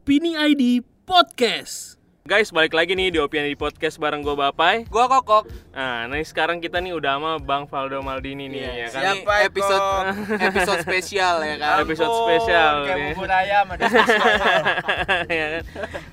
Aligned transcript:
Opini 0.00 0.32
ID 0.32 0.80
Podcast. 1.04 2.00
Guys, 2.24 2.48
balik 2.48 2.72
lagi 2.72 2.96
nih 2.96 3.12
di 3.12 3.20
Opini 3.20 3.52
ID 3.52 3.60
Podcast 3.60 4.00
bareng 4.00 4.24
gue 4.24 4.32
Bapai. 4.32 4.88
Gua 4.88 5.04
kokok. 5.04 5.44
Nah, 5.76 6.08
nih 6.08 6.24
sekarang 6.24 6.56
kita 6.56 6.80
nih 6.80 6.96
udah 6.96 7.20
sama 7.20 7.32
Bang 7.36 7.68
Valdo 7.68 8.00
Maldini 8.00 8.48
nih 8.48 8.64
ya 8.64 8.88
kan. 8.88 9.20
Ini 9.20 9.20
Siapa, 9.20 9.34
episode 9.44 9.84
Kok? 9.84 10.04
episode 10.48 10.80
spesial 10.88 11.44
ya 11.44 11.56
kan. 11.60 11.84
Episode 11.84 12.14
spesial 12.16 12.74
Kayak 12.80 12.96
nih. 12.96 13.12
bubur 13.12 13.28
ayam 13.28 13.64
ada 13.68 13.84
spesial. 13.84 14.34
Ya 15.36 15.46
kan? 15.52 15.62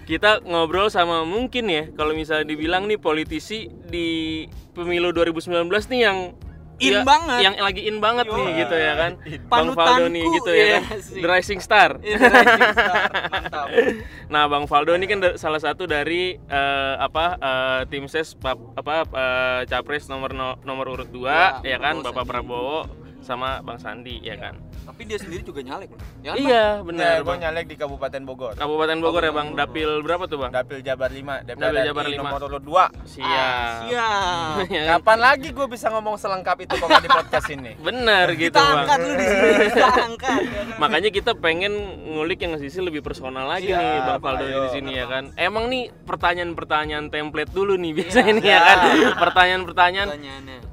Kita 0.03 0.31
ngobrol 0.43 0.91
sama 0.91 1.23
mungkin 1.23 1.71
ya 1.71 1.87
kalau 1.95 2.11
misalnya 2.11 2.43
dibilang 2.43 2.91
nih 2.91 2.99
politisi 2.99 3.71
di 3.87 4.43
pemilu 4.75 5.15
2019 5.15 5.63
nih 5.95 6.01
yang 6.03 6.35
In 6.77 6.93
ya, 6.93 7.01
banget. 7.01 7.39
yang 7.41 7.55
lagi 7.57 7.81
in 7.83 7.97
banget 7.97 8.25
nih 8.27 8.45
Yo. 8.45 8.57
gitu 8.59 8.75
ya 8.75 8.93
kan. 8.93 9.11
Bang 9.47 9.67
Valdo 9.71 10.05
nih 10.07 10.25
gitu 10.31 10.51
ya 10.51 10.61
iya 10.63 10.79
kan. 10.79 10.97
sih. 11.07 11.17
The 11.17 11.27
Rising 11.27 11.59
Star. 11.59 11.89
Ini 11.97 12.13
rising 12.13 12.61
star, 12.69 13.09
mantap. 13.27 13.67
Nah, 14.33 14.43
Bang 14.45 14.65
Valdo 14.65 14.91
ini 14.91 15.05
kan 15.05 15.19
salah 15.35 15.57
satu 15.57 15.83
dari 15.83 16.35
eh, 16.37 16.95
apa 16.97 17.25
eh, 17.35 17.81
tim 17.87 18.05
ses 18.05 18.35
apa 18.75 18.93
eh, 19.05 19.61
capres 19.65 20.05
nomor 20.05 20.31
no- 20.31 20.59
nomor 20.61 20.85
urut 20.91 21.09
2 21.09 21.25
ya 21.25 21.49
Ya, 21.65 21.77
kan 21.77 22.03
Bapak. 22.03 22.27
Prabowo 22.27 23.06
sama 23.27 23.59
Bang 23.59 23.75
Sandi 23.75 24.17
ya 24.19 24.33
kan. 24.33 24.55
Tapi 24.87 25.03
dia 25.03 25.19
sendiri 25.19 25.43
juga 25.43 25.59
nyalek 25.59 25.91
loh. 25.91 25.99
Ya 26.21 26.31
kan, 26.31 26.33
Bang? 26.33 26.37
Iya, 26.39 26.63
Nah, 26.73 26.81
benar 26.81 27.11
gue 27.13 27.27
Bang. 27.27 27.39
nyalek 27.39 27.65
di 27.67 27.75
Kabupaten 27.75 28.21
Bogor. 28.23 28.53
Kabupaten 28.55 28.97
Bogor 28.97 29.19
ya 29.21 29.33
Bang. 29.33 29.47
Dapil 29.53 29.89
berapa 29.99 30.23
tuh 30.25 30.39
Bang? 30.39 30.49
Dapil 30.49 30.79
Jabar 30.79 31.11
5, 31.11 31.43
DPR 31.43 31.59
Dapil 31.67 31.83
Jabar 31.83 32.03
RI 32.03 32.11
lima. 32.13 32.23
nomor 32.23 32.41
urut 32.47 32.63
2. 32.63 32.87
Siap. 33.05 33.27
Ah, 33.27 33.83
siap. 33.83 34.71
Ya? 34.71 34.83
Kapan 34.95 35.19
lagi 35.19 35.47
gue 35.51 35.67
bisa 35.67 35.87
ngomong 35.89 36.15
selengkap 36.15 36.57
itu 36.61 36.73
kalau 36.73 36.97
di 36.97 37.09
podcast 37.09 37.47
ini? 37.49 37.71
Benar 37.87 38.31
gitu 38.31 38.47
Kita 38.49 38.63
Bang. 38.63 38.77
angkat 38.81 38.99
lu 39.01 39.11
di 39.11 39.25
sini, 39.25 39.49
kita 39.67 39.87
angkat. 40.07 40.39
ya 40.41 40.61
kan? 40.63 40.77
Makanya 40.79 41.09
kita 41.11 41.31
pengen 41.35 41.73
ngulik 42.07 42.39
yang 42.39 42.55
sisi 42.55 42.79
lebih 42.79 43.01
personal 43.01 43.43
lagi 43.45 43.67
Siap, 43.67 43.75
nih 43.75 43.91
Bang 44.01 44.19
Valdo 44.19 44.45
ayo. 44.45 44.59
di 44.63 44.69
sini 44.71 44.91
ya 44.93 45.05
kan. 45.05 45.23
Emang 45.35 45.67
nih 45.67 45.91
pertanyaan-pertanyaan 46.07 47.09
template 47.09 47.51
dulu 47.51 47.75
nih 47.75 47.91
biasanya 47.93 48.31
nih 48.33 48.45
ya 48.45 48.47
Iya. 48.47 48.59
kan. 48.63 48.77
Pertanyaan-pertanyaan 49.19 50.09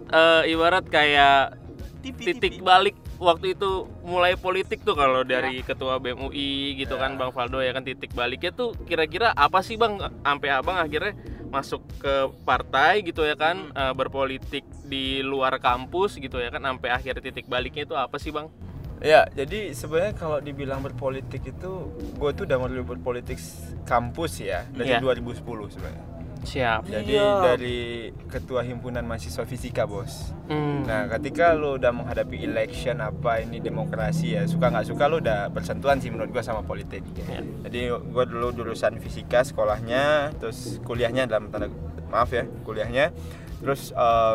eh, 0.06 0.42
ibarat 0.46 0.84
kayak 0.86 1.63
Tipi, 2.04 2.22
titik 2.28 2.60
tipi. 2.60 2.62
balik 2.62 2.92
waktu 3.16 3.56
itu 3.56 3.88
mulai 4.04 4.36
politik 4.36 4.84
tuh 4.84 4.92
kalau 4.92 5.24
dari 5.24 5.64
ketua 5.64 5.96
BEM 5.96 6.28
UI 6.28 6.76
gitu 6.76 7.00
kan 7.00 7.16
Bang 7.16 7.32
Valdo 7.32 7.64
ya 7.64 7.72
kan 7.72 7.80
titik 7.80 8.12
baliknya 8.12 8.52
tuh 8.52 8.76
kira-kira 8.84 9.32
apa 9.32 9.64
sih 9.64 9.80
Bang 9.80 9.96
sampai 10.20 10.52
Abang 10.52 10.76
akhirnya 10.76 11.16
masuk 11.48 11.80
ke 11.96 12.14
partai 12.44 13.00
gitu 13.00 13.24
ya 13.24 13.32
kan 13.34 13.72
eh, 13.72 13.94
berpolitik 13.94 14.68
di 14.84 15.24
luar 15.24 15.56
kampus 15.56 16.20
gitu 16.20 16.36
ya 16.36 16.52
kan 16.52 16.60
sampai 16.60 16.92
akhir 16.92 17.24
titik 17.24 17.48
baliknya 17.48 17.88
itu 17.88 17.96
apa 17.96 18.20
sih 18.20 18.28
Bang? 18.28 18.52
Ya, 19.00 19.28
jadi 19.28 19.76
sebenarnya 19.76 20.16
kalau 20.16 20.40
dibilang 20.40 20.80
berpolitik 20.80 21.44
itu, 21.44 21.72
gue 21.92 22.30
tuh 22.32 22.48
udah 22.48 22.56
mulai 22.56 22.80
berpolitik 22.80 23.36
kampus 23.84 24.40
ya 24.40 24.64
dari 24.72 24.96
Iya. 24.96 25.04
2010 25.04 25.68
sebenarnya. 25.68 26.04
Siap. 26.44 26.86
Jadi 26.86 27.16
Iya. 27.16 27.40
dari 27.42 28.12
ketua 28.28 28.60
himpunan 28.62 29.02
mahasiswa 29.02 29.42
fisika 29.42 29.88
bos. 29.88 30.30
Hmm. 30.46 30.84
Nah, 30.84 31.08
ketika 31.08 31.56
lo 31.56 31.80
udah 31.80 31.90
menghadapi 31.90 32.44
election 32.44 33.00
apa 33.00 33.40
ini 33.40 33.58
demokrasi 33.58 34.36
ya 34.36 34.44
suka 34.44 34.68
nggak 34.68 34.86
suka 34.92 35.04
lo 35.08 35.18
udah 35.24 35.48
bersentuhan 35.48 35.98
sih 35.98 36.12
menurut 36.12 36.30
gua 36.30 36.44
sama 36.44 36.60
politik. 36.60 37.00
Ya. 37.16 37.40
Jadi 37.64 37.88
gua 38.12 38.28
dulu 38.28 38.52
jurusan 38.52 39.00
fisika 39.00 39.40
sekolahnya, 39.42 40.36
terus 40.36 40.78
kuliahnya 40.84 41.24
dalam 41.24 41.48
tanda 41.48 41.72
maaf 42.12 42.30
ya 42.30 42.44
kuliahnya, 42.62 43.10
terus 43.58 43.90
eh, 43.90 44.34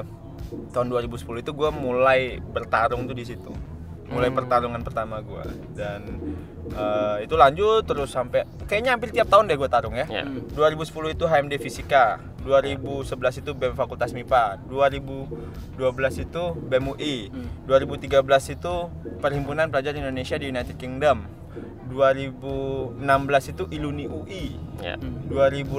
tahun 0.73 0.89
2010 0.89 1.45
itu 1.45 1.53
gua 1.53 1.69
mulai 1.69 2.41
bertarung 2.41 3.05
tuh 3.05 3.13
di 3.13 3.23
situ, 3.23 3.53
mulai 4.09 4.27
Hmm. 4.27 4.37
pertarungan 4.37 4.81
pertama 4.81 5.21
gua 5.21 5.45
dan 5.71 6.01
eh, 6.69 7.17
itu 7.23 7.33
lanjut 7.33 7.81
terus 7.83 8.09
sampai 8.09 8.45
kayaknya 8.65 8.93
hampir 8.93 9.09
tiap 9.09 9.25
tahun 9.25 9.45
deh 9.45 9.55
gua 9.55 9.67
tarung 9.67 9.93
ya. 9.93 10.05
Ya. 10.07 10.25
2010 10.25 10.85
itu 11.11 11.23
HMD 11.23 11.57
Fisika, 11.57 12.17
2011 12.39 13.05
itu 13.37 13.51
BEM 13.53 13.73
Fakultas 13.73 14.09
MIPA, 14.11 14.61
2012 14.65 15.29
itu 16.19 16.43
BEM 16.59 16.85
UI, 16.89 17.17
Hmm. 17.27 17.47
2013 17.65 18.21
itu 18.51 18.75
Perhimpunan 19.17 19.67
Pelajar 19.67 19.93
Indonesia 19.93 20.35
di 20.35 20.47
United 20.47 20.75
Kingdom, 20.75 21.27
2016 21.89 22.97
itu 23.49 23.63
Iluni 23.69 24.05
UI, 24.05 24.55
Ya. 24.79 24.95
2018 25.27 25.75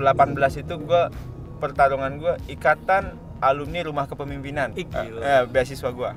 itu 0.58 0.74
gua 0.78 1.08
pertarungan 1.56 2.12
gua 2.16 2.34
Ikatan 2.46 3.16
Alumni 3.40 3.80
Rumah 3.80 4.04
Kepemimpinan, 4.04 4.76
gila. 4.76 5.00
eh, 5.18 5.42
beasiswa 5.46 5.88
gua. 5.90 6.12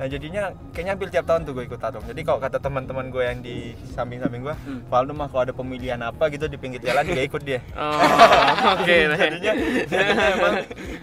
Nah 0.00 0.08
jadinya 0.08 0.42
kayaknya 0.72 0.92
hampir 0.92 1.08
tiap 1.12 1.28
tahun 1.28 1.44
tuh 1.44 1.52
gue 1.52 1.64
ikut 1.66 1.76
tarung. 1.76 2.00
Jadi 2.02 2.24
kalau 2.24 2.40
kata 2.40 2.56
teman-teman 2.56 3.06
gue 3.06 3.20
yang 3.20 3.38
di 3.38 3.56
samping-samping 3.86 4.40
gue, 4.40 4.56
Hmm. 4.56 4.80
Valdo 4.88 5.12
mah 5.12 5.28
kalau 5.28 5.44
ada 5.44 5.52
pemilihan 5.52 6.00
apa 6.00 6.26
gitu 6.28 6.48
di 6.48 6.56
pinggir 6.56 6.80
jalan 6.80 7.04
juga 7.04 7.20
ikut 7.20 7.42
dia. 7.42 7.60
Oh, 7.74 8.00
oke. 8.74 8.96
jadinya, 9.12 9.52
jadinya 9.84 10.26
memang 10.32 10.54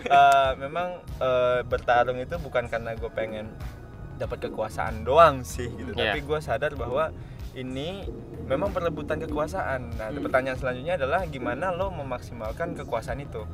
eh, 0.02 0.52
memang 0.58 0.88
eh, 1.16 1.60
bertarung 1.64 2.18
itu 2.18 2.36
bukan 2.38 2.66
karena 2.66 2.92
gue 2.94 3.12
pengen 3.12 3.54
dapat 4.18 4.50
kekuasaan 4.50 5.06
doang 5.06 5.46
sih 5.46 5.70
gitu 5.70 5.94
Iya. 5.94 6.10
tapi 6.10 6.26
gue 6.26 6.40
sadar 6.42 6.74
bahwa 6.74 7.14
ini 7.54 8.02
memang 8.44 8.70
perebutan 8.70 9.18
kekuasaan 9.20 9.94
nah 9.94 10.10
Hmm. 10.10 10.26
pertanyaan 10.26 10.58
selanjutnya 10.58 10.98
adalah 10.98 11.22
gimana 11.24 11.70
lo 11.70 11.90
memaksimalkan 11.92 12.74
kekuasaan 12.76 13.18
itu 13.20 13.46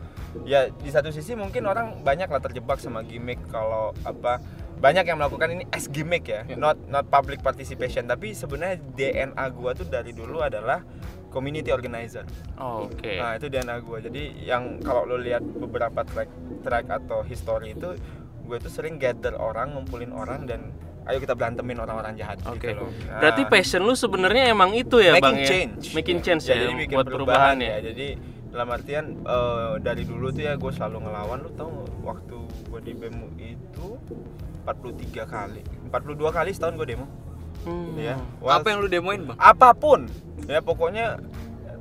ya 0.44 0.72
di 0.72 0.88
satu 0.88 1.08
sisi 1.10 1.36
mungkin 1.36 1.64
orang 1.66 2.00
banyak 2.00 2.28
lah 2.28 2.40
terjebak 2.40 2.80
sama 2.80 3.00
gimmick 3.02 3.44
kalau 3.48 3.92
apa 4.04 4.40
banyak 4.84 5.08
yang 5.08 5.16
melakukan 5.16 5.48
ini 5.50 5.64
as 5.72 5.88
gimmick 5.88 6.28
ya 6.28 6.44
Iya. 6.44 6.60
not 6.60 6.76
not 6.86 7.08
public 7.08 7.40
participation 7.40 8.04
tapi 8.04 8.36
sebenarnya 8.36 8.84
DNA 8.92 9.46
gua 9.50 9.72
tuh 9.72 9.88
dari 9.88 10.12
dulu 10.12 10.44
adalah 10.44 10.84
community 11.32 11.72
organizer 11.72 12.28
Oh, 12.54 12.86
Oke. 12.86 13.18
Nah 13.18 13.34
itu 13.34 13.50
DNA 13.50 13.82
gue. 13.82 13.98
Jadi 14.06 14.24
yang 14.46 14.78
kalau 14.80 15.04
lo 15.04 15.18
lihat 15.18 15.42
beberapa 15.42 16.06
track 16.06 16.30
track 16.62 16.86
atau 16.86 17.26
history 17.26 17.74
itu 17.74 17.98
gue 18.44 18.58
tuh 18.60 18.70
sering 18.70 19.02
gather 19.02 19.34
orang, 19.34 19.74
ngumpulin 19.74 20.14
orang 20.14 20.46
dan 20.46 20.70
ayo 21.04 21.18
kita 21.18 21.34
berantemin 21.34 21.82
orang-orang 21.82 22.14
jahat 22.14 22.38
Oke. 22.46 22.70
gitu 22.70 22.86
loh. 22.86 22.94
Nah, 23.10 23.18
Berarti 23.18 23.50
passion 23.50 23.82
lu 23.82 23.98
sebenarnya 23.98 24.54
emang 24.54 24.78
itu 24.78 25.02
ya 25.02 25.18
making 25.18 25.26
Bang 25.26 25.38
ya? 25.42 25.48
change. 25.50 25.84
Making 25.92 26.18
change 26.22 26.44
ya, 26.46 26.56
jadi 26.60 26.74
bikin 26.78 26.96
buat 26.96 27.08
perubahan, 27.10 27.58
ya. 27.58 27.82
Jadi 27.82 28.08
dalam 28.54 28.68
artian 28.70 29.06
eh, 29.20 29.74
dari 29.82 30.04
dulu 30.06 30.30
tuh 30.30 30.44
ya 30.44 30.54
gue 30.54 30.72
selalu 30.72 30.98
ngelawan. 31.02 31.38
Lo 31.42 31.50
tau 31.52 31.72
waktu 32.06 32.38
gue 32.70 32.80
di 32.86 32.94
BEMU 32.94 33.28
itu 33.42 33.88
43 34.64 35.04
kali, 35.26 35.62
42 35.88 35.94
kali 36.30 36.50
setahun 36.50 36.76
gue 36.76 36.88
demo. 36.88 37.06
Hmm. 37.64 37.96
Ya. 37.96 38.20
Apa 38.42 38.68
yang 38.68 38.80
lu 38.80 38.88
demoin, 38.88 39.24
Bang? 39.24 39.38
apa 39.38 39.72
pun 39.72 40.08
ya 40.44 40.60
pokoknya 40.60 41.16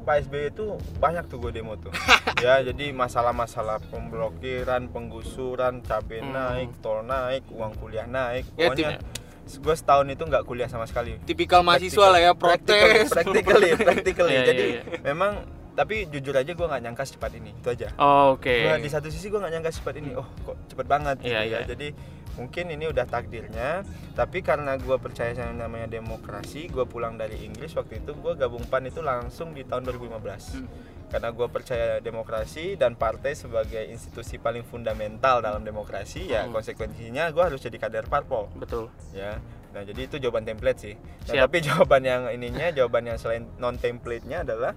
Pak 0.03 0.27
SBY 0.27 0.51
itu 0.51 0.67
banyak 0.99 1.27
tuh 1.27 1.39
gue 1.39 1.51
demo 1.53 1.75
tuh 1.75 1.91
ya 2.39 2.59
jadi 2.61 2.91
masalah-masalah 2.93 3.79
pemblokiran 3.85 4.87
penggusuran 4.87 5.79
cabai 5.81 6.19
Hmm. 6.19 6.31
naik 6.31 6.71
tol 6.79 7.03
naik 7.03 7.43
uang 7.49 7.75
kuliah 7.77 8.03
naik 8.05 8.47
Ya, 8.53 8.71
pokoknya 8.71 8.99
gue 9.45 9.75
setahun 9.75 10.07
itu 10.09 10.23
nggak 10.23 10.43
kuliah 10.43 10.67
sama 10.67 10.87
sekali 10.87 11.19
Tipikal 11.21 11.63
mahasiswa 11.63 12.07
lah 12.09 12.21
ya, 12.21 12.33
protes. 12.33 13.11
practically 13.11 13.75
practically 13.77 14.33
Iya, 14.33 14.43
jadi 14.45 14.65
iya, 14.65 14.83
iya. 14.85 15.01
memang 15.05 15.43
tapi 15.73 16.05
jujur 16.07 16.33
aja 16.33 16.49
gue 16.49 16.67
nggak 16.67 16.83
nyangka 16.83 17.05
secepat 17.05 17.33
ini 17.35 17.51
itu 17.51 17.69
aja 17.69 17.89
Oh, 17.97 18.37
Oke. 18.37 18.63
Gua 18.63 18.77
di 18.77 18.87
satu 18.87 19.09
sisi 19.09 19.27
gue 19.27 19.37
nggak 19.37 19.53
nyangka 19.53 19.71
secepat 19.71 19.95
ini 19.97 20.13
oh 20.13 20.29
kok 20.43 20.57
cepet 20.69 20.87
banget 20.87 21.17
gitu 21.19 21.31
Iya, 21.31 21.41
ya 21.43 21.49
iya. 21.49 21.61
jadi 21.65 21.89
mungkin 22.33 22.65
ini 22.71 22.85
udah 22.87 23.05
takdirnya 23.05 23.85
tapi 24.13 24.41
karena 24.41 24.75
gue 24.75 24.97
percaya 24.97 25.33
sama 25.33 25.47
yang 25.47 25.59
namanya 25.63 25.89
demokrasi 25.91 26.65
gue 26.67 26.85
pulang 26.85 27.15
dari 27.15 27.41
Inggris 27.43 27.73
waktu 27.73 28.01
itu 28.01 28.13
gue 28.15 28.33
gabung 28.35 28.65
PAN 28.65 28.85
itu 28.85 29.01
langsung 29.01 29.53
di 29.53 29.63
tahun 29.63 29.85
2015 29.87 30.17
Hmm. 30.55 30.69
karena 31.13 31.29
gue 31.29 31.45
percaya 31.47 32.01
demokrasi 32.01 32.73
dan 32.75 32.97
partai 32.97 33.33
sebagai 33.33 33.85
institusi 33.85 34.37
paling 34.37 34.65
fundamental 34.65 35.41
dalam 35.41 35.61
demokrasi 35.61 36.25
ya 36.27 36.43
Hmm. 36.43 36.57
konsekuensinya 36.57 37.29
gue 37.29 37.43
harus 37.43 37.61
jadi 37.61 37.77
kader 37.79 38.09
parpol 38.09 38.49
Betul. 38.55 38.89
ya 39.13 39.37
nah 39.73 39.81
jadi 39.83 40.01
itu 40.03 40.17
jawaban 40.19 40.45
template 40.47 40.81
sih 40.83 40.95
Nah, 40.97 41.33
Siap. 41.35 41.43
tapi 41.47 41.57
jawaban 41.67 42.01
yang 42.03 42.23
ininya 42.29 42.69
jawaban 42.71 43.07
yang 43.07 43.17
selain 43.17 43.45
non 43.57 43.77
template 43.77 44.25
nya 44.25 44.41
adalah 44.41 44.73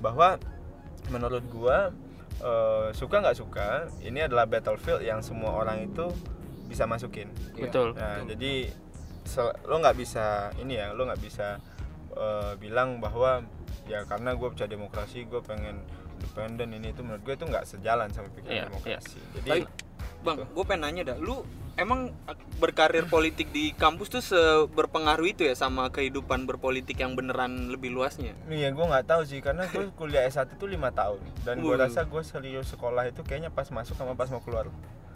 bahwa 0.00 0.40
menurut 1.08 1.44
gua 1.46 1.92
eh, 2.38 2.88
suka 2.92 3.20
nggak 3.20 3.36
suka 3.36 3.68
ini 4.00 4.20
adalah 4.20 4.44
battlefield 4.44 5.00
yang 5.00 5.20
semua 5.20 5.54
orang 5.54 5.84
itu 5.84 6.08
bisa 6.66 6.84
masukin 6.84 7.28
Iya. 7.52 7.68
Betul. 7.68 7.88
nah 7.94 8.22
jadi 8.24 8.70
sel- 9.22 9.56
lo 9.62 9.76
nggak 9.76 9.96
bisa 9.96 10.26
ini 10.56 10.74
ya 10.74 10.90
lo 10.90 11.04
nggak 11.04 11.20
bisa 11.20 11.60
eh, 12.10 12.52
bilang 12.56 12.98
bahwa 12.98 13.44
ya 13.84 14.02
karena 14.04 14.32
gue 14.32 14.48
percaya 14.48 14.70
demokrasi 14.70 15.26
gue 15.26 15.40
pengen 15.40 15.82
independen 16.14 16.70
ini 16.72 16.90
itu 16.90 17.00
menurut 17.00 17.22
gue 17.22 17.34
itu 17.34 17.44
nggak 17.44 17.64
sejalan 17.64 18.08
sama 18.08 18.28
pikiran 18.30 18.54
Iya, 18.54 18.64
demokrasi 18.66 19.18
jadi 19.36 19.48
Tapi, 19.50 19.62
Bang, 20.20 20.36
gue 20.44 20.64
pengen 20.64 20.82
nanya 20.84 21.02
dah, 21.06 21.16
lu 21.16 21.40
emang 21.80 22.12
berkarir 22.60 23.08
politik 23.08 23.48
di 23.50 23.72
kampus 23.72 24.12
tuh 24.12 24.20
seberpengaruh 24.20 25.24
itu 25.24 25.48
ya 25.48 25.56
sama 25.56 25.88
kehidupan 25.88 26.44
berpolitik 26.44 27.00
yang 27.00 27.16
beneran 27.16 27.72
lebih 27.72 27.88
luasnya? 27.90 28.36
Iya, 28.46 28.70
gue 28.76 28.84
nggak 28.84 29.08
tahu 29.08 29.22
sih 29.24 29.40
karena 29.40 29.64
gue 29.72 29.88
kuliah 29.96 30.28
S1 30.28 30.52
itu 30.60 30.68
lima 30.68 30.92
tahun 30.92 31.18
dan 31.48 31.64
gue 31.64 31.74
rasa 31.74 32.04
gue 32.04 32.20
serius 32.20 32.68
sekolah 32.68 33.08
itu 33.08 33.24
kayaknya 33.24 33.48
pas 33.48 33.66
masuk 33.72 33.96
sama 33.96 34.12
pas 34.12 34.28
mau 34.28 34.44
keluar. 34.44 34.68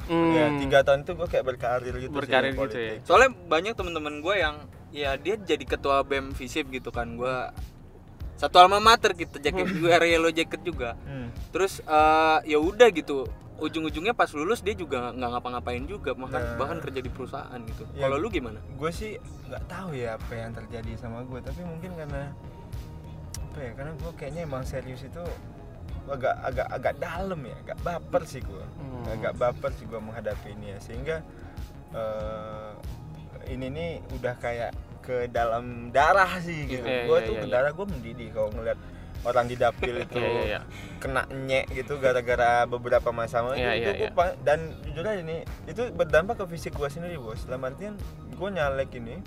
Hmm. 0.09 0.33
Ya 0.37 0.53
tiga 0.61 0.85
tahun 0.85 1.05
itu 1.05 1.13
gue 1.17 1.29
kayak 1.29 1.45
berkarir 1.45 1.95
gitu 1.97 2.13
Berkarir 2.13 2.53
sih, 2.53 2.57
gitu 2.57 2.61
politik. 2.61 2.81
ya. 2.81 3.05
Soalnya 3.05 3.31
banyak 3.49 3.73
temen-temen 3.77 4.15
gue 4.21 4.35
yang 4.37 4.57
ya 4.93 5.17
dia 5.21 5.35
jadi 5.37 5.65
ketua 5.65 6.05
BEM 6.05 6.33
FISIP 6.33 6.71
gitu 6.71 6.93
kan 6.93 7.17
gue 7.17 7.35
satu 8.45 8.57
alma 8.59 8.77
mater 8.79 9.13
kita 9.13 9.41
jaket 9.41 9.65
juga 9.75 9.97
yellow 10.03 10.29
jacket 10.31 10.61
juga 10.61 10.93
Hmm. 11.01 11.33
terus 11.49 11.81
eh, 11.81 12.39
ya 12.47 12.59
udah 12.59 12.89
gitu 12.91 13.25
ujung-ujungnya 13.55 14.13
pas 14.13 14.27
lulus 14.31 14.61
dia 14.61 14.75
juga 14.75 15.11
nggak 15.11 15.31
ngapa-ngapain 15.31 15.85
juga 15.85 16.11
bahkan 16.13 16.43
Nah. 16.45 16.57
bahkan 16.57 16.79
kerja 16.81 16.99
di 16.99 17.09
perusahaan 17.09 17.61
gitu 17.63 17.87
Ya. 17.93 18.03
kalau 18.03 18.17
lu 18.17 18.29
gimana 18.29 18.59
gue 18.59 18.91
sih 18.91 19.15
nggak 19.47 19.65
tahu 19.65 19.95
ya 19.95 20.15
apa 20.15 20.33
yang 20.35 20.51
terjadi 20.53 20.93
sama 20.97 21.23
gue 21.23 21.39
tapi 21.39 21.63
mungkin 21.63 21.95
karena 21.95 22.35
apa 23.39 23.59
ya 23.61 23.71
karena 23.73 23.93
gue 23.95 24.11
kayaknya 24.13 24.43
emang 24.43 24.63
serius 24.65 25.03
itu 25.03 25.23
agak 26.05 26.35
agak 26.43 26.67
agak 26.69 26.95
dalam 26.99 27.41
ya 27.41 27.55
agak 27.63 27.79
baper 27.81 28.23
sih 28.25 28.43
gue 28.43 28.65
Hmm. 28.77 29.07
agak 29.09 29.33
baper 29.35 29.71
sih 29.73 29.87
gue 29.87 29.97
menghadapi 29.99 30.49
ini 30.53 30.67
ya 30.69 30.79
sehingga 30.79 31.17
eh, 31.93 32.71
ini 33.47 33.67
nih 33.69 33.91
udah 34.13 34.35
kayak 34.37 34.75
ke 35.05 35.29
dalam 35.29 35.93
darah 35.93 36.41
sih 36.41 36.65
gitu 36.65 36.89
Iya, 36.89 37.05
gue 37.05 37.19
iya, 37.21 37.27
tuh 37.29 37.35
iya, 37.37 37.43
ke 37.45 37.47
iya. 37.47 37.55
darah 37.55 37.71
gue 37.77 37.87
mendidih 37.87 38.29
kalau 38.33 38.49
ngeliat 38.57 38.79
orang 39.25 39.45
di 39.49 39.57
dapil 39.57 39.95
itu 40.05 40.17
Iya, 40.21 40.29
iya, 40.33 40.45
iya. 40.49 40.61
kena 41.01 41.29
nyek 41.29 41.69
gitu 41.73 42.01
gara-gara 42.01 42.65
beberapa 42.65 43.13
masalah 43.13 43.57
Iya, 43.57 43.73
itu 43.77 43.91
iya, 43.93 44.09
gua 44.13 44.33
iya. 44.33 44.37
dan 44.45 44.73
jujur 44.89 45.05
aja 45.05 45.23
nih 45.25 45.41
itu 45.69 45.83
berdampak 45.93 46.41
ke 46.41 46.45
fisik 46.57 46.73
gua 46.77 46.89
sendiri 46.89 47.21
bos 47.21 47.45
dalam 47.45 47.65
artian 47.69 47.97
gua 48.37 48.49
nyalek 48.53 48.97
ini 48.97 49.21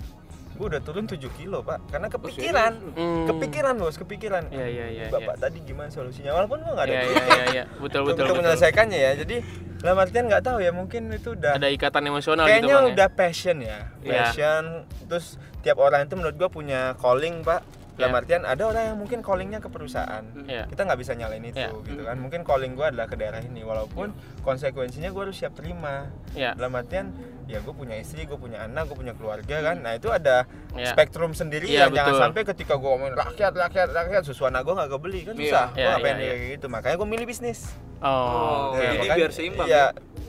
gua 0.58 0.66
udah 0.68 0.82
turun 0.82 1.06
7 1.06 1.16
kilo 1.32 1.62
pak 1.62 1.78
karena 1.88 2.10
kepikiran 2.10 2.72
Hmm. 2.92 3.24
kepikiran 3.24 3.74
bos 3.74 3.94
kepikiran 3.94 4.50
Iya, 4.50 4.66
iya, 4.66 4.86
iya, 4.88 5.04
bapak 5.08 5.38
tadi 5.38 5.62
gimana 5.62 5.86
solusinya 5.88 6.34
walaupun 6.34 6.58
gua 6.60 6.74
nggak 6.74 6.84
ada 6.84 6.92
Iya, 6.92 7.02
duit 7.04 7.14
iya, 7.14 7.22
iya, 7.24 7.46
iya. 7.48 7.64
Betul, 7.72 8.02
betul, 8.02 8.02
untuk 8.04 8.24
betul. 8.26 8.36
menyelesaikannya 8.36 8.98
ya 8.98 9.12
jadi 9.16 9.36
dalam 9.78 9.96
artian 9.96 10.24
nggak 10.26 10.42
tahu 10.42 10.58
ya 10.58 10.70
mungkin 10.70 11.02
itu 11.08 11.28
udah 11.32 11.54
Ada 11.54 11.70
ikatan 11.70 12.02
emosional 12.04 12.44
gitu 12.44 12.50
kayaknya 12.52 12.74
bang 12.74 12.84
ya? 12.84 12.92
udah 12.92 13.08
passion 13.08 13.56
ya 13.62 13.78
Iya. 14.00 14.10
passion 14.20 14.64
terus 15.06 15.26
tiap 15.60 15.78
orang 15.78 16.04
itu 16.04 16.14
menurut 16.14 16.34
gua 16.36 16.50
punya 16.50 16.80
calling 16.96 17.40
pak 17.40 17.62
dalam 17.94 18.10
Iya. 18.10 18.20
artian 18.20 18.42
ada 18.44 18.62
orang 18.64 18.84
yang 18.84 18.96
mungkin 18.96 19.18
callingnya 19.20 19.58
ke 19.58 19.68
perusahaan 19.68 20.22
Iya. 20.44 20.66
kita 20.66 20.82
nggak 20.82 20.98
bisa 20.98 21.14
nyalain 21.14 21.44
itu 21.44 21.54
Iya. 21.56 21.70
gitu 21.84 22.02
kan 22.04 22.16
mungkin 22.16 22.42
calling 22.42 22.74
gua 22.74 22.90
adalah 22.90 23.06
ke 23.06 23.14
daerah 23.14 23.38
ini 23.38 23.62
walaupun 23.62 24.10
konsekuensinya 24.42 25.10
gua 25.10 25.22
harus 25.24 25.34
siap 25.36 25.54
terima 25.54 26.10
Iya. 26.32 26.54
dalam 26.54 26.74
artian 26.74 27.14
ya 27.48 27.58
gue 27.58 27.72
punya 27.72 27.96
istri 27.96 28.22
gue 28.22 28.36
punya 28.36 28.62
anak 28.62 28.86
gue 28.86 28.96
punya 28.98 29.16
keluarga 29.16 29.56
kan 29.64 29.80
nah 29.80 29.92
itu 29.92 30.08
ada 30.08 30.44
Iya. 30.70 30.92
spektrum 30.92 31.32
sendiri 31.32 31.64
Iya, 31.64 31.88
yang 31.88 31.96
jangan 31.96 32.12
betul. 32.12 32.22
sampai 32.22 32.42
ketika 32.46 32.74
gue 32.76 32.86
ngomongin 32.86 33.16
rakyat 33.16 33.52
rakyat 33.56 33.88
rakyat 33.90 34.22
susu 34.22 34.44
anak 34.44 34.62
gue 34.62 34.74
nggak 34.74 34.90
kebeli 34.90 35.20
kan 35.22 35.34
Iya. 35.34 35.42
susah 35.42 35.66
gue 35.66 35.80
Iya, 35.80 35.88
ngapain 35.90 36.14
iya. 36.14 36.28
kayak 36.28 36.48
gitu 36.52 36.66
makanya 36.68 36.94
gue 36.94 37.08
milih 37.08 37.26
bisnis 37.26 37.60
Oh, 37.98 38.70
Oke, 38.70 38.78
Ya, 38.78 38.84
jadi 38.86 38.98
makanya- 39.00 39.18
biar 39.18 39.32
seimbang 39.32 39.66
iya 39.66 39.84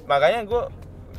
makanya 0.06 0.39
gue 0.44 0.62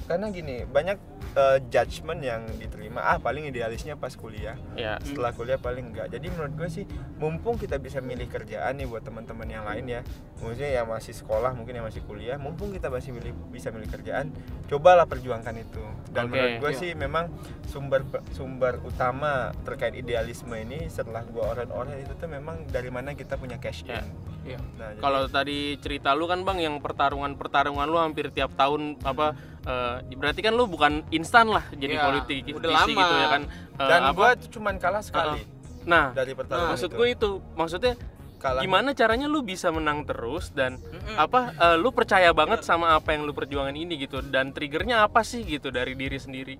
karena 0.04 0.26
gini 0.28 0.56
banyak 0.66 0.96
eh, 1.36 1.58
judgement 1.70 2.20
yang 2.20 2.42
diterima 2.58 3.00
ah 3.02 3.18
paling 3.18 3.46
idealisnya 3.46 3.94
pas 3.94 4.14
kuliah 4.14 4.58
ya. 4.74 4.98
setelah 5.02 5.30
kuliah 5.34 5.58
paling 5.60 5.94
enggak 5.94 6.10
jadi 6.10 6.26
menurut 6.32 6.52
gue 6.56 6.68
sih 6.70 6.84
mumpung 7.18 7.58
kita 7.60 7.78
bisa 7.78 8.02
milih 8.02 8.26
kerjaan 8.26 8.78
nih 8.78 8.86
buat 8.86 9.02
teman-teman 9.06 9.48
yang 9.48 9.64
lain 9.66 9.86
ya 9.86 10.00
maksudnya 10.40 10.82
yang 10.82 10.86
masih 10.88 11.14
sekolah 11.14 11.52
mungkin 11.54 11.80
yang 11.80 11.86
masih 11.86 12.02
kuliah 12.06 12.36
mumpung 12.40 12.74
kita 12.74 12.88
masih 12.88 13.14
milih 13.14 13.32
bisa 13.52 13.70
milih 13.70 13.88
kerjaan 13.90 14.32
cobalah 14.66 15.06
perjuangkan 15.06 15.54
itu 15.60 15.84
dan 16.10 16.26
Oke, 16.26 16.32
menurut 16.34 16.54
gue 16.58 16.72
iya. 16.74 16.80
sih 16.80 16.90
memang 16.96 17.30
sumber 17.68 18.02
sumber 18.34 18.82
utama 18.82 19.54
terkait 19.62 19.94
idealisme 19.94 20.54
ini 20.56 20.90
setelah 20.90 21.22
gue 21.26 21.42
orang-orang 21.42 22.02
itu 22.02 22.14
tuh 22.18 22.26
memang 22.26 22.66
dari 22.66 22.90
mana 22.90 23.14
kita 23.14 23.38
punya 23.38 23.60
cash 23.62 23.86
in 23.86 24.02
Ya. 24.40 24.56
Iya. 24.56 24.60
nah, 24.80 24.96
Kalau 24.96 25.28
tadi 25.28 25.76
cerita 25.84 26.16
lu 26.16 26.24
kan 26.24 26.42
bang 26.48 26.64
yang 26.64 26.80
pertarungan-pertarungan 26.80 27.84
lu 27.84 28.00
hampir 28.00 28.32
tiap 28.32 28.56
tahun 28.56 28.96
apa 29.04 29.36
eh, 29.62 29.96
berarti 30.12 30.40
kan 30.40 30.52
lu 30.52 30.64
bukan 30.64 31.04
instan 31.10 31.46
lah 31.46 31.64
jadi 31.70 31.94
Iya, 31.94 32.04
politik 32.04 32.42
udah 32.46 32.54
politisi 32.60 32.92
lama. 32.92 33.00
gitu 33.00 33.14
ya 33.14 33.28
kan 33.28 33.42
Eh, 33.72 33.88
dan 33.88 34.00
apa? 34.02 34.12
gue 34.12 34.30
cuman 34.50 34.74
kalah 34.76 35.00
sekali 35.00 35.42
nah 35.82 36.12
dari 36.12 36.32
pertarungan 36.32 36.70
maksud 36.70 36.88
itu. 36.88 36.96
gue 36.96 37.08
itu 37.10 37.30
maksudnya 37.54 37.94
kalah 38.36 38.60
gimana 38.60 38.92
caranya 38.92 39.24
lu 39.24 39.40
bisa 39.42 39.68
menang 39.68 40.02
terus 40.02 40.48
dan 40.50 40.76
Mm-mm. 40.76 41.16
apa 41.16 41.40
eh, 41.52 41.76
lu 41.76 41.88
percaya 41.90 42.28
banget 42.30 42.60
sama 42.60 42.92
apa 42.92 43.10
yang 43.10 43.22
lu 43.22 43.32
perjuangan 43.32 43.72
ini 43.72 43.96
gitu 43.98 44.20
dan 44.22 44.50
triggernya 44.50 45.02
apa 45.02 45.20
sih 45.20 45.40
gitu 45.42 45.68
dari 45.68 45.92
diri 45.92 46.16
sendiri 46.16 46.56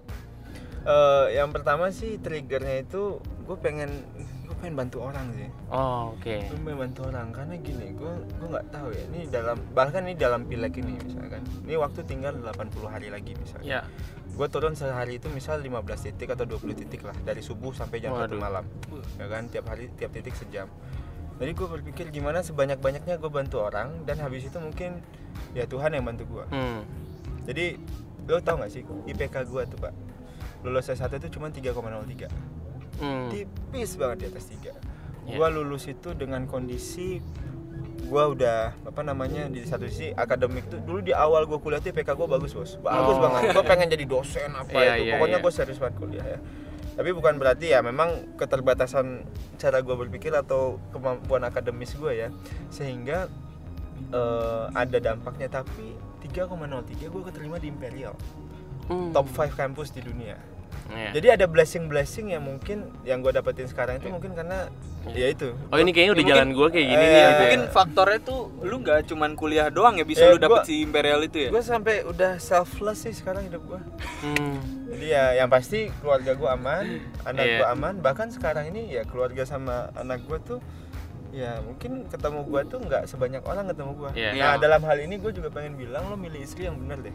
Eh, 0.81 1.37
yang 1.37 1.53
pertama 1.53 1.88
sih 1.91 2.17
triggernya 2.17 2.81
itu 2.81 3.17
gue 3.20 3.56
pengen 3.58 4.00
pengen 4.60 4.76
bantu 4.76 4.98
orang 5.00 5.26
sih. 5.34 5.48
Oh 5.72 6.14
oke. 6.14 6.34
Gue 6.46 6.58
pengen 6.60 6.78
bantu 6.84 7.00
orang 7.08 7.28
karena 7.32 7.54
gini 7.58 7.86
gue 7.96 8.12
gue 8.36 8.48
nggak 8.52 8.66
tahu 8.70 8.88
ya 8.92 9.04
ini 9.10 9.20
dalam 9.32 9.58
bahkan 9.72 10.02
ini 10.04 10.14
dalam 10.14 10.44
pileg 10.46 10.74
ini 10.76 10.92
misalkan. 11.00 11.42
Ini 11.64 11.74
waktu 11.80 12.00
tinggal 12.04 12.36
80 12.38 12.86
hari 12.86 13.08
lagi 13.08 13.32
misalkan. 13.40 13.66
Ya. 13.66 13.80
Gue 14.30 14.46
turun 14.46 14.78
sehari 14.78 15.18
itu 15.18 15.26
misal 15.32 15.58
15 15.58 15.80
titik 16.12 16.32
atau 16.36 16.46
20 16.46 16.80
titik 16.86 17.02
lah 17.02 17.16
dari 17.24 17.40
subuh 17.42 17.72
sampai 17.72 17.98
jam 18.04 18.12
1 18.14 18.28
Waduh. 18.28 18.38
malam. 18.38 18.64
Ya 19.16 19.26
kan 19.26 19.48
tiap 19.48 19.66
hari 19.72 19.88
tiap 19.96 20.12
titik 20.12 20.36
sejam. 20.36 20.70
Jadi 21.40 21.56
gue 21.56 21.68
berpikir 21.72 22.12
gimana 22.12 22.44
sebanyak 22.44 22.76
banyaknya 22.84 23.16
gue 23.16 23.32
bantu 23.32 23.64
orang 23.64 24.04
dan 24.04 24.20
habis 24.20 24.44
itu 24.44 24.60
mungkin 24.60 25.00
ya 25.54 25.64
Tuhan 25.66 25.94
yang 25.94 26.04
bantu 26.06 26.24
gue 26.28 26.44
hmm. 26.50 26.80
jadi 27.48 27.66
lo 28.30 28.38
tau 28.44 28.62
gak 28.62 28.70
sih 28.70 28.86
IPK 28.86 29.42
gue 29.50 29.62
tuh 29.66 29.78
pak? 29.82 29.94
Lulus 30.62 30.92
S1 30.92 31.10
itu 31.18 31.40
cuma 31.40 31.50
3,03 31.50 32.30
Hmm. 33.00 33.29
tipis 33.29 33.97
banget 33.97 34.17
di 34.19 34.26
atas 34.29 34.44
3 34.47 34.73
Ya. 35.23 35.37
gua 35.37 35.49
lulus 35.49 35.87
itu 35.87 36.11
dengan 36.12 36.43
kondisi 36.44 37.20
gua 38.05 38.26
udah 38.26 38.58
apa 38.82 39.00
namanya 39.00 39.47
di 39.47 39.62
satu 39.62 39.87
sisi 39.87 40.11
akademik 40.11 40.67
tuh 40.67 40.81
dulu 40.81 40.99
di 41.00 41.12
awal 41.12 41.44
gua 41.44 41.56
kuliah 41.56 41.79
tuh 41.79 41.91
IPK 41.91 42.12
gua 42.14 42.26
bagus 42.29 42.50
bos 42.50 42.75
bagus 42.79 43.14
Oh. 43.14 43.20
banget 43.20 43.52
gua 43.52 43.62
pengen 43.62 43.88
jadi 43.94 44.05
dosen 44.05 44.50
apa 44.50 44.75
Iya, 44.75 44.93
itu 44.93 45.02
iya, 45.02 45.12
pokoknya 45.14 45.37
iya. 45.37 45.44
gua 45.44 45.52
serius 45.52 45.79
banget 45.79 45.97
kuliah 45.97 46.26
ya 46.26 46.38
tapi 46.91 47.11
bukan 47.11 47.37
berarti 47.37 47.67
ya 47.69 47.81
memang 47.81 48.11
keterbatasan 48.35 49.23
cara 49.56 49.79
gua 49.81 49.94
berpikir 49.96 50.32
atau 50.32 50.82
kemampuan 50.91 51.41
akademis 51.43 51.94
gua 51.94 52.11
ya 52.11 52.29
sehingga 52.69 53.31
eh, 54.11 54.64
ada 54.73 54.99
dampaknya 54.99 55.46
tapi 55.53 55.94
3,03 56.23 56.58
gua 57.06 57.23
keterima 57.25 57.56
di 57.56 57.69
Imperial 57.69 58.17
Hmm. 58.82 59.14
top 59.14 59.31
5 59.31 59.55
kampus 59.55 59.94
di 59.94 60.03
dunia 60.03 60.35
Ya. 60.88 61.11
jadi 61.12 61.29
ada 61.35 61.47
blessing 61.47 61.87
blessing 61.87 62.27
yang 62.29 62.43
mungkin 62.43 62.82
yang 63.03 63.21
gue 63.21 63.31
dapetin 63.31 63.65
sekarang 63.65 63.97
itu 63.97 64.09
mungkin 64.09 64.32
karena 64.32 64.67
ya 65.09 65.27
itu 65.29 65.55
oh 65.65 65.77
ini 65.77 65.91
kayaknya 65.91 66.12
udah 66.12 66.25
Ya, 66.25 66.31
jalan 66.35 66.49
gua 66.50 66.67
kayak 66.67 66.82
gini 66.85 66.97
Eh, 66.97 67.06
nih 67.06 67.15
ya, 67.15 67.23
gitu 67.23 67.31
ya. 67.31 67.41
mungkin 67.41 67.61
faktornya 67.71 68.19
tuh 68.21 68.41
lu 68.61 68.77
nggak 68.79 68.99
cuman 69.06 69.31
kuliah 69.32 69.67
doang 69.69 69.94
ya 69.94 70.05
bisa 70.05 70.23
Ya, 70.23 70.31
lu 70.31 70.38
dapet 70.38 70.50
gua- 70.56 70.67
si 70.67 70.75
imperial 70.81 71.21
itu 71.23 71.38
ya 71.38 71.49
gue 71.49 71.62
sampai 71.62 71.94
udah 72.05 72.32
selfless 72.38 72.99
sih 73.00 73.12
sekarang 73.12 73.44
hidup 73.44 73.62
gue 73.65 73.81
Hmm. 74.21 74.56
jadi 74.88 75.06
ya 75.09 75.25
yang 75.37 75.49
pasti 75.49 75.88
keluarga 75.97 76.32
gue 76.32 76.50
aman 76.50 76.85
anak 77.25 77.44
Iya. 77.44 77.56
gue 77.56 77.69
aman 77.71 77.94
bahkan 77.99 78.29
sekarang 78.29 78.69
ini 78.69 78.91
ya 78.91 79.03
keluarga 79.05 79.43
sama 79.43 79.89
anak 79.94 80.20
gue 80.22 80.39
tuh 80.41 80.58
ya 81.31 81.63
mungkin 81.63 82.05
ketemu 82.05 82.43
gue 82.44 82.60
tuh 82.67 82.79
nggak 82.81 83.06
sebanyak 83.06 83.43
orang 83.43 83.65
ketemu 83.67 83.93
gue 83.96 84.10
Iya. 84.17 84.31
nah 84.34 84.53
Iya. 84.53 84.60
dalam 84.60 84.82
hal 84.82 84.99
ini 84.99 85.17
gue 85.17 85.31
juga 85.31 85.49
pengen 85.49 85.75
bilang 85.75 86.03
lo 86.05 86.17
milih 86.17 86.41
istri 86.41 86.67
yang 86.67 86.75
bener 86.77 86.99
deh 87.01 87.15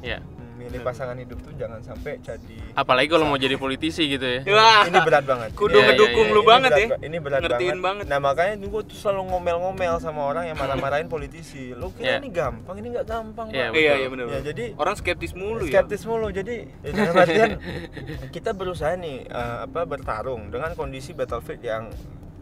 ya 0.00 0.20
Hmm, 0.20 0.47
milih 0.58 0.82
pasangan 0.82 1.14
hidup 1.14 1.38
tuh 1.38 1.54
jangan 1.54 1.78
sampai 1.80 2.18
jadi 2.18 2.58
apalagi 2.74 3.06
kalau 3.06 3.24
mau 3.24 3.38
jadi 3.38 3.54
politisi 3.54 4.10
gitu 4.10 4.26
ya 4.26 4.40
Wah, 4.48 4.82
ini 4.84 4.98
berat 5.00 5.22
banget 5.22 5.50
kudu 5.54 5.72
Iya, 5.72 5.78
iya, 5.78 5.88
ngedukung 5.88 6.26
iya, 6.26 6.34
lu 6.34 6.40
Ini 6.40 6.50
banget 6.50 6.70
ya 6.72 6.86
Ini 6.98 7.16
berat 7.18 7.40
Ngertiin 7.40 7.60
banget. 7.70 7.78
banget. 7.80 8.04
Nah 8.08 8.18
makanya 8.18 8.54
gue 8.58 8.82
tuh 8.84 8.98
selalu 8.98 9.22
ngomel-ngomel 9.30 9.94
sama 9.98 10.20
orang 10.24 10.44
yang 10.44 10.56
marah-marahin 10.56 11.06
politisi. 11.06 11.70
Lu 11.72 11.88
kira 11.90 12.04
Iya. 12.08 12.16
ini 12.18 12.28
gampang, 12.28 12.74
ini 12.76 12.88
nggak 12.90 13.06
gampang. 13.06 13.46
Iya, 13.48 13.70
Pak. 13.70 13.74
iya 13.74 13.88
betul. 13.88 13.96
iya 13.96 14.08
benar 14.10 14.26
Ya, 14.28 14.40
jadi 14.44 14.64
orang 14.74 14.94
skeptis 14.94 15.32
mulu 15.32 15.64
ya 15.64 15.72
skeptis 15.72 16.02
mulu. 16.02 16.26
Jadi 16.28 16.56
ya, 16.82 16.90
dalam 16.90 17.14
artian 17.16 17.50
kita 18.34 18.50
berusaha 18.52 18.92
nih 18.94 19.24
eh, 19.24 19.56
apa 19.64 19.80
bertarung 19.84 20.50
dengan 20.50 20.74
kondisi 20.74 21.14
battlefield 21.14 21.62
yang 21.62 21.84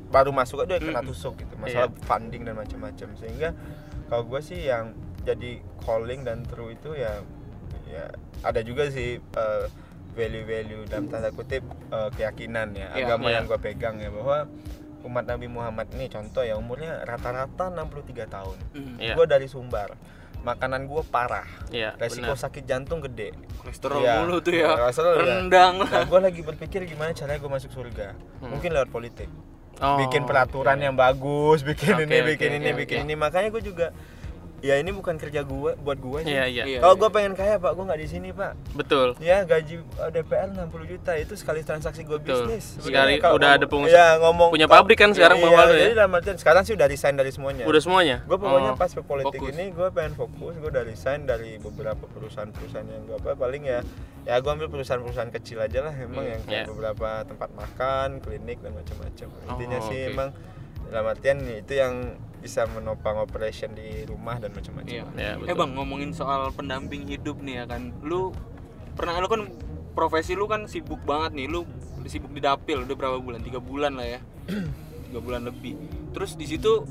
baru 0.07 0.31
masuk 0.31 0.65
aja 0.65 0.79
kena 0.79 1.03
tusuk 1.03 1.37
gitu. 1.37 1.53
Masalah 1.57 1.91
Iya. 1.91 2.01
funding 2.03 2.43
dan 2.43 2.55
macam-macam. 2.55 3.09
Sehingga 3.15 3.53
kalau 4.07 4.25
gue 4.25 4.41
sih 4.41 4.65
yang 4.65 4.95
jadi 5.23 5.59
calling 5.83 6.23
dan 6.23 6.47
true 6.47 6.71
itu 6.71 6.95
ya 6.95 7.19
ya 7.97 8.07
ada 8.43 8.61
juga 8.61 8.87
sih 8.89 9.17
eh, 9.17 9.65
value-value 10.13 10.87
dalam 10.87 11.07
tanda 11.07 11.29
kutip 11.31 11.63
eh, 11.89 12.09
keyakinan 12.13 12.73
ya 12.73 12.89
Iya, 12.93 13.05
agama 13.07 13.27
iya. 13.27 13.35
yang 13.35 13.45
gue 13.47 13.59
pegang 13.59 13.97
ya 13.97 14.09
bahwa 14.09 14.49
umat 15.03 15.25
Nabi 15.25 15.47
Muhammad 15.47 15.87
ini 15.93 16.07
contoh 16.07 16.43
ya 16.43 16.55
umurnya 16.55 17.01
rata-rata 17.03 17.69
63 17.69 18.27
tahun 18.27 18.59
Hmm. 18.73 18.97
Iya. 18.99 19.15
gue 19.15 19.25
dari 19.25 19.47
Sumbar 19.47 19.95
makanan 20.39 20.85
gue 20.85 21.03
parah 21.05 21.47
Iya, 21.69 21.95
resiko 21.97 22.31
benar. 22.31 22.39
sakit 22.41 22.65
jantung 22.65 22.99
gede 23.01 23.35
kolesterol 23.57 23.99
Iya. 23.99 24.15
mulu 24.21 24.39
tuh 24.41 24.55
ya 24.55 24.73
Kolesterol 24.75 25.13
ya. 25.13 25.23
rendang 25.33 25.75
lah 25.81 25.91
nah, 25.91 26.05
gue 26.05 26.21
lagi 26.23 26.41
berpikir 26.41 26.81
gimana 26.85 27.11
caranya 27.13 27.39
gue 27.39 27.51
masuk 27.51 27.71
surga 27.71 28.15
Hmm. 28.39 28.51
mungkin 28.53 28.71
lewat 28.73 28.89
politik 28.89 29.31
Oh, 29.77 30.01
bikin 30.01 30.25
peraturan 30.25 30.73
oke. 30.75 30.83
yang 30.83 30.97
bagus 30.97 31.61
bikin 31.63 31.93
Oke, 31.95 32.03
ini 32.03 32.17
oke, 32.17 32.29
bikin 32.31 32.51
ini 32.55 32.71
oke, 32.71 32.79
bikin 32.81 32.99
ini 33.03 33.13
makanya 33.15 33.49
gue 33.51 33.61
juga 33.63 33.93
ya 34.59 34.75
ini 34.75 34.89
bukan 34.89 35.15
kerja 35.15 35.41
gue 35.43 35.73
buat 35.77 35.99
gue 35.99 36.19
sih 36.23 36.33
Iya, 36.33 36.45
iya. 36.47 36.65
Iya. 36.67 36.79
kalau 36.81 36.97
gue 36.97 37.11
pengen 37.11 37.33
kaya 37.33 37.57
pak 37.57 37.71
gue 37.71 37.85
nggak 37.85 37.99
di 37.99 38.09
sini 38.09 38.29
pak 38.31 38.57
Betul. 38.73 39.13
ya 39.19 39.43
gaji 39.43 39.77
eh, 39.79 40.11
DPR 40.11 40.49
60 40.51 40.73
juta 40.89 41.13
itu 41.15 41.35
sekali 41.35 41.61
transaksi 41.61 42.03
gue 42.03 42.17
Betul. 42.17 42.49
bisnis 42.49 42.81
Sekali 42.81 43.17
kalau 43.17 43.37
udah 43.37 43.51
ada 43.53 43.67
pengusaha- 43.67 44.17
ya, 44.17 44.19
ngomong 44.19 44.49
punya 44.49 44.65
pabrik 44.67 44.97
kan 44.97 45.13
sekarang 45.13 45.39
Bang 45.39 45.51
iya, 45.51 45.59
Waldo 45.59 45.73
ya? 45.73 45.81
jadi 45.83 45.95
dalam 45.95 46.13
artian 46.15 46.37
sekarang 46.37 46.63
sih 46.63 46.73
udah 46.73 46.87
resign 46.87 47.15
dari 47.15 47.31
semuanya 47.31 47.65
Udah 47.65 47.81
semuanya? 47.81 48.17
gue 48.23 48.35
pokoknya 48.35 48.73
Oh. 48.73 48.77
pas 48.77 48.89
ke 48.89 49.03
politik 49.03 49.39
Fokus. 49.39 49.53
ini 49.53 49.65
gue 49.71 49.89
pengen 49.91 50.13
fokus 50.15 50.55
gue 50.55 50.69
udah 50.69 50.85
resign 50.85 51.21
dari 51.23 51.51
beberapa 51.57 52.05
perusahaan-perusahaan 52.09 52.87
yang 52.87 53.03
gue 53.05 53.17
apa 53.19 53.37
paling 53.37 53.63
ya 53.63 53.81
ya 54.25 54.35
gue 54.37 54.51
ambil 54.51 54.69
perusahaan-perusahaan 54.69 55.31
kecil 55.33 55.61
aja 55.61 55.79
lah 55.83 55.95
emang 55.95 56.23
Iya. 56.23 56.33
yang 56.33 56.43
kayak 56.43 56.57
Iya. 56.59 56.65
beberapa 56.67 57.09
tempat 57.23 57.51
makan 57.53 58.09
klinik 58.19 58.59
dan 58.59 58.73
macam-macam 58.73 59.27
intinya 59.47 59.79
Oh, 59.79 59.87
sih 59.87 60.01
oke. 60.01 60.11
emang 60.11 60.29
dalam 60.87 61.07
artian 61.09 61.39
itu 61.45 61.73
yang 61.73 61.95
bisa 62.47 62.63
menopang 62.71 63.19
operation 63.19 63.75
di 63.75 64.07
rumah 64.07 64.39
dan 64.39 64.55
macam-macam 64.55 64.87
Iya. 64.87 65.05
Ya, 65.19 65.33
eh 65.37 65.53
bang 65.53 65.75
ngomongin 65.75 66.15
soal 66.15 66.55
pendamping 66.55 67.11
hidup 67.11 67.43
nih 67.43 67.61
ya 67.61 67.65
kan, 67.67 67.91
lu 68.01 68.31
pernah 68.95 69.19
lu 69.19 69.27
kan 69.27 69.43
profesi 69.93 70.39
lu 70.39 70.47
kan 70.47 70.71
sibuk 70.71 71.03
banget 71.03 71.35
nih, 71.35 71.47
lu 71.51 71.67
sibuk 72.07 72.31
di 72.31 72.39
dapil 72.39 72.87
udah 72.87 72.95
berapa 72.95 73.19
bulan? 73.19 73.43
Tiga 73.43 73.59
bulan 73.59 73.99
lah 73.99 74.07
ya, 74.07 74.21
tiga 75.11 75.19
bulan 75.19 75.43
lebih. 75.45 75.75
Terus 76.15 76.39
di 76.39 76.47
situ 76.47 76.87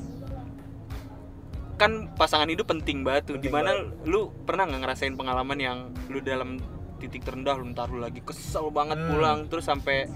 kan 1.75 2.07
pasangan 2.15 2.47
hidup 2.47 2.67
penting 2.67 3.03
banget 3.03 3.31
tuh. 3.31 3.35
Penting 3.35 3.51
Di 3.51 3.55
mana 3.55 3.71
lu 4.03 4.31
pernah 4.43 4.63
nggak 4.63 4.81
ngerasain 4.83 5.15
pengalaman 5.15 5.59
yang 5.59 5.77
lu 6.07 6.19
dalam 6.19 6.59
titik 6.95 7.27
terendah 7.27 7.59
lu 7.59 7.67
ntar 7.71 7.91
lu 7.91 7.99
lagi 7.99 8.23
kesel 8.23 8.71
banget 8.71 8.95
Hmm. 8.95 9.09
pulang 9.11 9.39
terus 9.51 9.67
sampai 9.67 10.07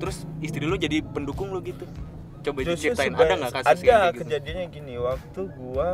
terus 0.00 0.24
istri 0.40 0.64
lu 0.64 0.80
jadi 0.80 1.04
pendukung 1.04 1.52
lu 1.52 1.60
gitu. 1.60 1.84
Coba 2.40 2.58
Justru 2.62 2.76
ceritain 2.88 3.10
seba- 3.10 3.22
ada 3.22 3.34
nggak 3.36 3.52
kasus 3.52 3.66
ada 3.66 3.78
kayak 3.78 4.06
gitu? 4.06 4.18
kejadiannya 4.22 4.64
gini 4.70 4.94
waktu 4.96 5.40
gua 5.52 5.88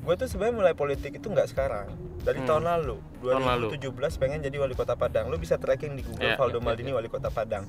gua 0.00 0.14
tuh 0.14 0.26
sebenarnya 0.26 0.54
mulai 0.56 0.72
politik 0.72 1.12
itu 1.12 1.24
nggak 1.24 1.46
sekarang 1.46 1.86
dari 2.20 2.38
Hmm. 2.38 2.46
tahun 2.48 2.62
lalu 2.66 2.96
Tahun 3.20 3.40
lalu. 3.40 3.66
2017 3.70 4.16
pengen 4.16 4.38
jadi 4.40 4.56
wali 4.56 4.72
kota 4.72 4.94
Padang 4.94 5.26
lu 5.26 5.36
bisa 5.36 5.56
tracking 5.56 5.92
di 5.92 6.02
Google 6.02 6.24
Ya, 6.24 6.34
Valdo 6.34 6.54
ya, 6.54 6.58
ya, 6.58 6.64
Maldini 6.66 6.90
wali 6.90 7.06
kota 7.06 7.28
Padang 7.28 7.64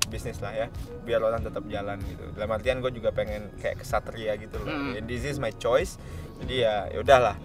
Bisnis 0.05 0.38
lah 0.39 0.51
ya 0.51 0.67
biar 1.01 1.19
orang 1.19 1.41
tetap 1.41 1.65
jalan 1.65 1.97
gitu 2.01 2.24
dalam 2.31 2.50
artian 2.50 2.79
gue 2.79 2.91
juga 2.91 3.09
pengen 3.09 3.50
kayak 3.57 3.79
kesatria 3.79 4.35
gitu 4.35 4.57
loh 4.57 4.67
Hmm. 4.67 4.93
Ya, 4.93 5.01
this 5.01 5.24
is 5.24 5.38
my 5.38 5.51
choice 5.51 5.97
jadi 6.39 6.55
ya 6.59 6.75
ya 6.89 7.00
udahlah 7.00 7.35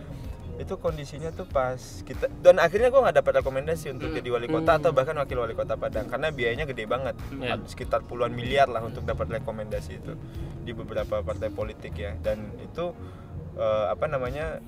itu 0.56 0.76
kondisinya 0.76 1.32
tuh 1.32 1.48
pas 1.48 1.80
kita 2.02 2.28
dan 2.38 2.60
akhirnya 2.60 2.88
gue 2.88 3.00
nggak 3.00 3.16
dapat 3.16 3.32
rekomendasi 3.40 3.90
untuk 3.90 4.12
Hmm. 4.12 4.16
jadi 4.16 4.28
wali 4.30 4.44
kota 4.46 4.70
Hmm. 4.70 4.80
atau 4.84 4.90
bahkan 4.92 5.16
wakil 5.16 5.40
wali 5.40 5.54
kota 5.54 5.74
Padang 5.74 6.04
karena 6.04 6.28
biayanya 6.28 6.64
gede 6.64 6.84
banget. 6.84 7.16
Ada 7.32 7.64
sekitar 7.64 8.04
puluhan 8.04 8.28
miliar 8.30 8.68
lah 8.68 8.84
untuk 8.84 9.02
dapat 9.02 9.32
rekomendasi 9.32 9.96
itu 9.96 10.12
di 10.60 10.76
beberapa 10.76 11.24
partai 11.24 11.48
politik 11.48 11.96
ya 11.96 12.12
dan 12.18 12.44
itu 12.60 12.92
eh, 13.56 13.86
apa 13.88 14.04
namanya 14.04 14.60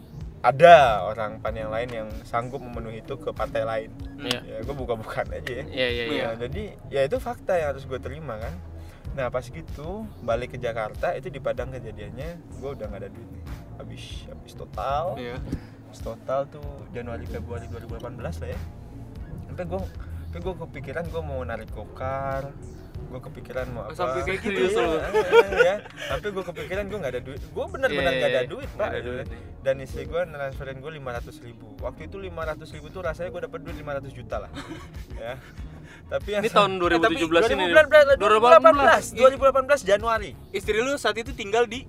ada 0.42 0.75
orang 1.04 1.38
pan 1.38 1.54
yang 1.54 1.70
lain 1.70 1.88
yang 1.88 2.08
sanggup 2.22 2.58
memenuhi 2.58 2.99
itu 2.99 3.14
ke 3.14 3.30
partai 3.30 3.62
lain 3.62 3.90
Iya. 4.18 4.40
ya 4.42 4.56
gue 4.61 4.75
buka-bukaan 4.75 5.30
aja 5.30 5.52
ya 5.52 5.64
Iya 5.64 5.87
iya 5.88 6.04
iya. 6.04 6.22
Ya, 6.25 6.28
jadi 6.37 6.62
ya 6.88 7.00
itu 7.02 7.16
fakta 7.16 7.54
yang 7.54 7.68
harus 7.70 7.84
gue 7.84 7.99
terima 7.99 8.37
kan. 8.37 8.54
Nah 9.12 9.28
pas 9.28 9.42
gitu 9.42 10.02
balik 10.20 10.52
ke 10.52 10.58
Jakarta 10.58 11.12
itu 11.12 11.28
di 11.28 11.38
Padang 11.38 11.70
kejadiannya 11.70 12.28
gue 12.54 12.70
udah 12.70 12.87
nggak 12.87 13.00
ada 13.00 13.08
duit 13.08 13.28
nih. 13.28 13.44
Habis 13.76 14.02
habis 14.26 14.52
total, 14.52 15.14
Iya. 15.16 15.37
habis 15.84 16.00
total 16.00 16.40
tuh 16.46 16.64
Januari 16.90 17.22
Februari 17.25 17.66
2018 17.68 18.02
lah 18.18 18.49
ya. 18.49 18.61
Sampai 19.46 19.64
gue 19.64 19.80
sampai 20.25 20.40
gue 20.40 20.54
kepikiran 20.56 21.04
gue 21.06 21.22
mau 21.22 21.40
narik 21.40 21.70
gokar 21.70 22.50
gue 23.02 23.21
kepikiran 23.21 23.66
mau 23.71 23.82
apa. 23.85 23.94
Sampai 23.94 24.21
kayak 24.23 24.40
gitu 24.42 24.61
lu. 24.73 24.94
ya 25.61 25.76
sampai 26.09 26.28
gue 26.30 26.44
kepikiran 26.44 26.85
gue 26.87 26.99
nggak 26.99 27.12
ada 27.12 27.23
duit. 27.23 27.40
Gue 27.42 27.64
Iya, 27.64 27.78
nggak 27.78 27.92
iya, 28.14 28.26
ada 28.28 28.40
iya. 28.40 28.50
duit 28.50 28.71
pak 28.73 28.88
ada 28.88 28.97
gitu 28.97 29.09
duit, 29.11 29.26
kan. 29.26 29.38
dan 29.62 29.75
istri 29.80 30.02
gue 30.04 30.21
transferin 30.23 30.78
gue 30.78 30.92
500 30.97 31.47
ribu. 31.47 31.66
Waktu 31.78 32.00
itu 32.06 32.16
500 32.18 32.75
ribu 32.75 32.87
tuh 32.88 33.00
rasanya 33.02 33.28
gue 33.30 33.42
dapat 33.44 33.59
duit 33.62 33.76
500 33.76 34.11
juta 34.12 34.37
lah. 34.42 34.50
Ya. 35.16 35.35
Tapi 36.09 36.28
yang 36.28 36.42
Ini 36.44 36.50
tahun 36.52 36.73
Eh, 36.76 37.00
tapi 37.00 37.14
2017 37.21 37.52
ini. 37.52 37.64
2018 37.73 39.16
2018 39.16 39.80
Januari. 39.82 40.30
Istri 40.52 40.78
lu 40.80 40.92
saat 40.97 41.16
itu 41.16 41.32
tinggal 41.32 41.64
di 41.64 41.85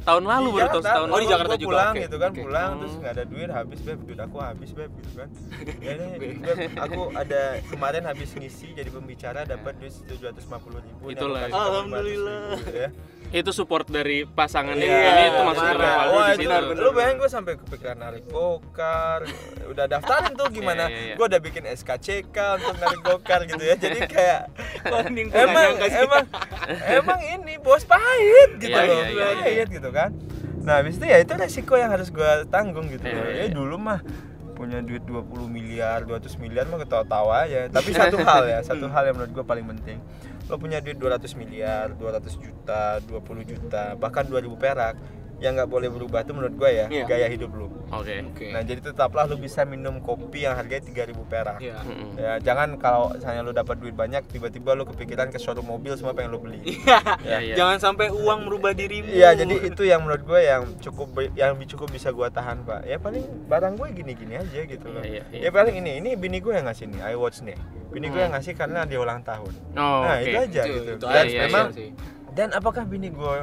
Tahun 0.00 0.22
lalu 0.22 0.48
Di 0.48 0.54
baru 0.54 0.58
tahun 0.58 0.68
Jakarta. 0.78 0.88
tahun 0.94 1.08
Oh, 1.08 1.18
di. 1.18 1.26
Jakarta 1.28 1.54
juga, 1.54 1.68
pulang 1.68 1.94
gitu 1.98 2.16
kan 2.16 2.30
pulang 2.32 2.68
Hmm. 2.68 2.80
terus 2.80 2.94
nggak 2.96 3.12
ada 3.12 3.24
duit 3.24 3.50
habis 3.50 3.78
beb 3.80 3.98
duit 4.02 4.20
aku 4.20 4.36
habis 4.38 4.70
beb 4.70 4.90
gitu 4.94 5.10
kan 5.14 5.28
ya 5.84 5.92
ini 5.94 6.06
beb 6.38 6.58
aku 6.76 7.00
ada 7.12 7.42
kemarin 7.64 8.02
habis 8.04 8.28
ngisi 8.32 8.68
jadi 8.72 8.88
pembicara 8.88 9.40
dapat 9.44 9.72
duit 9.76 9.92
750 9.92 10.40
ribu 10.80 11.04
ini 11.04 11.12
aku 11.12 11.12
Itulah. 11.14 11.40
kasih 11.42 11.50
kamu 11.50 11.60
500 11.60 11.68
Alhamdulillah. 11.68 12.40
ribu, 12.54 12.72
ya. 12.74 12.90
Itu 13.30 13.52
support 13.52 13.84
dari 13.86 14.24
pasangan 14.24 14.72
Iya, 14.72 14.88
yang 14.88 15.04
ini 15.06 15.22
itu 15.28 15.40
masuk 15.42 15.60
ke 15.60 15.68
makanya. 15.68 15.92
Valdo 15.92 16.16
Wah, 16.16 16.24
di 16.24 16.32
itu 16.32 16.48
situ. 16.48 16.80
Lu 16.80 16.90
bayangin 16.90 17.16
gue 17.18 17.28
sampai 17.28 17.52
kepikiran 17.58 17.96
narik 17.98 18.24
gokar, 18.24 19.20
udah 19.68 19.84
daftarin 19.86 20.32
tuh 20.32 20.48
gimana? 20.56 20.82
Iya, 20.82 20.88
iya, 20.88 21.04
iya. 21.04 21.14
Gue 21.14 21.26
udah 21.28 21.40
bikin 21.42 21.64
SKCK 21.68 22.36
untuk 22.56 22.76
narik 22.80 23.00
gokar 23.04 23.40
gitu 23.44 23.60
ya. 23.60 23.76
Jadi 23.76 23.98
kayak 24.08 24.40
emang 25.44 25.76
emang 25.76 26.24
emang 26.88 27.20
ini 27.20 27.54
bos 27.58 27.84
pahit 27.84 28.50
gitu 28.56 28.72
Iya, 28.72 28.80
loh, 28.82 28.96
iya, 28.96 29.04
iya, 29.04 29.26
iya. 29.28 29.42
pahit 29.44 29.68
gitu 29.70 29.87
kan. 29.90 30.10
Nah, 30.62 30.80
habis 30.80 30.96
itu 30.96 31.06
ya 31.06 31.18
itu 31.18 31.32
resiko 31.32 31.74
yang 31.74 31.90
harus 31.90 32.08
gue 32.08 32.46
tanggung 32.48 32.86
gitu. 32.88 33.04
Loh. 33.04 33.24
iya, 33.24 33.32
Ya 33.32 33.44
iya. 33.48 33.54
dulu 33.54 33.76
mah 33.76 34.00
punya 34.52 34.82
duit 34.82 35.06
20 35.06 35.46
miliar, 35.46 36.02
200 36.02 36.34
miliar 36.36 36.66
mah 36.66 36.82
ketawa-tawa 36.82 37.46
aja. 37.46 37.70
Tapi 37.70 37.94
satu 37.94 38.18
hal 38.28 38.42
ya, 38.44 38.58
satu 38.60 38.90
hal 38.90 39.06
yang 39.06 39.16
menurut 39.16 39.32
gue 39.32 39.44
paling 39.46 39.66
penting. 39.70 39.98
Lo 40.50 40.58
punya 40.58 40.82
duit 40.82 40.98
200 40.98 41.30
miliar, 41.38 41.94
200 41.94 42.26
juta, 42.36 42.98
20 43.06 43.22
juta, 43.46 43.94
bahkan 43.94 44.26
2000 44.26 44.48
perak. 44.58 44.96
Yang 45.38 45.52
nggak 45.56 45.70
boleh 45.70 45.88
berubah 45.88 46.20
tuh 46.22 46.34
menurut 46.34 46.54
gue 46.54 46.66
ya, 46.68 46.86
Iya. 46.88 47.04
gaya 47.04 47.26
hidup 47.26 47.50
lo. 47.52 47.70
Oke. 47.90 48.20
Oke. 48.24 48.50
Nah, 48.50 48.60
jadi 48.60 48.82
tetaplah 48.82 49.24
lu 49.24 49.36
bisa 49.36 49.62
minum 49.62 49.98
kopi 49.98 50.42
yang 50.42 50.52
harganya 50.52 50.82
3000 50.82 51.14
perak. 51.24 51.58
Iya. 51.58 51.78
Mm-mm. 51.80 52.10
Ya, 52.14 52.32
jangan 52.40 52.74
kalau 52.76 53.12
misalnya 53.12 53.40
lu 53.40 53.52
dapat 53.52 53.78
duit 53.78 53.94
banyak 53.94 54.26
tiba-tiba 54.26 54.74
lu 54.74 54.82
kepikiran 54.84 55.28
ke 55.28 55.36
showroom 55.36 55.64
mobil 55.64 55.94
semua 55.94 56.12
pengen 56.12 56.30
lu 56.30 56.40
beli. 56.40 56.58
Iya. 56.68 56.98
Iya, 57.22 57.38
iya. 57.40 57.54
Jangan 57.54 57.78
sampai 57.78 58.10
uang 58.10 58.44
merubah 58.44 58.72
dirimu. 58.72 59.08
Iya, 59.08 59.32
jadi 59.34 59.54
itu 59.64 59.82
yang 59.84 60.02
menurut 60.02 60.22
gue 60.22 60.40
yang 60.40 60.62
cukup 60.78 61.06
yang 61.32 61.54
cukup 61.64 61.88
bisa 61.88 62.10
gua 62.10 62.28
tahan, 62.28 62.62
Pak. 62.62 62.82
Ya 62.84 62.98
paling 62.98 63.22
barang 63.46 63.74
gue 63.74 63.88
gini-gini 63.94 64.34
aja 64.36 64.60
gitu 64.60 64.86
loh. 64.86 65.00
Iya, 65.00 65.22
iya, 65.24 65.38
iya. 65.38 65.40
Ya 65.44 65.50
paling 65.50 65.74
ini, 65.76 65.96
ini 65.96 66.10
bini 66.12 66.38
gue 66.38 66.50
yang 66.50 66.66
ngasih 66.66 66.88
nih, 66.88 67.00
iWatch 67.10 67.40
nih. 67.42 67.54
Bini 67.88 68.06
gue 68.06 68.16
Hmm. 68.16 68.24
yang 68.24 68.32
ngasih 68.34 68.52
karena 68.52 68.80
dia 68.84 68.98
ulang 68.98 69.22
tahun. 69.22 69.52
Oh, 69.72 70.02
nah, 70.02 70.18
oke. 70.18 70.24
itu 70.24 70.36
aja 70.36 70.62
Itu- 70.62 70.74
gitu. 70.74 70.92
itu 70.94 71.06
dan 71.06 71.24
aja 71.24 71.38
memang 71.40 71.66
sih. 71.70 71.88
dan 72.30 72.48
apakah 72.52 72.82
bini 72.84 73.08
gue 73.08 73.34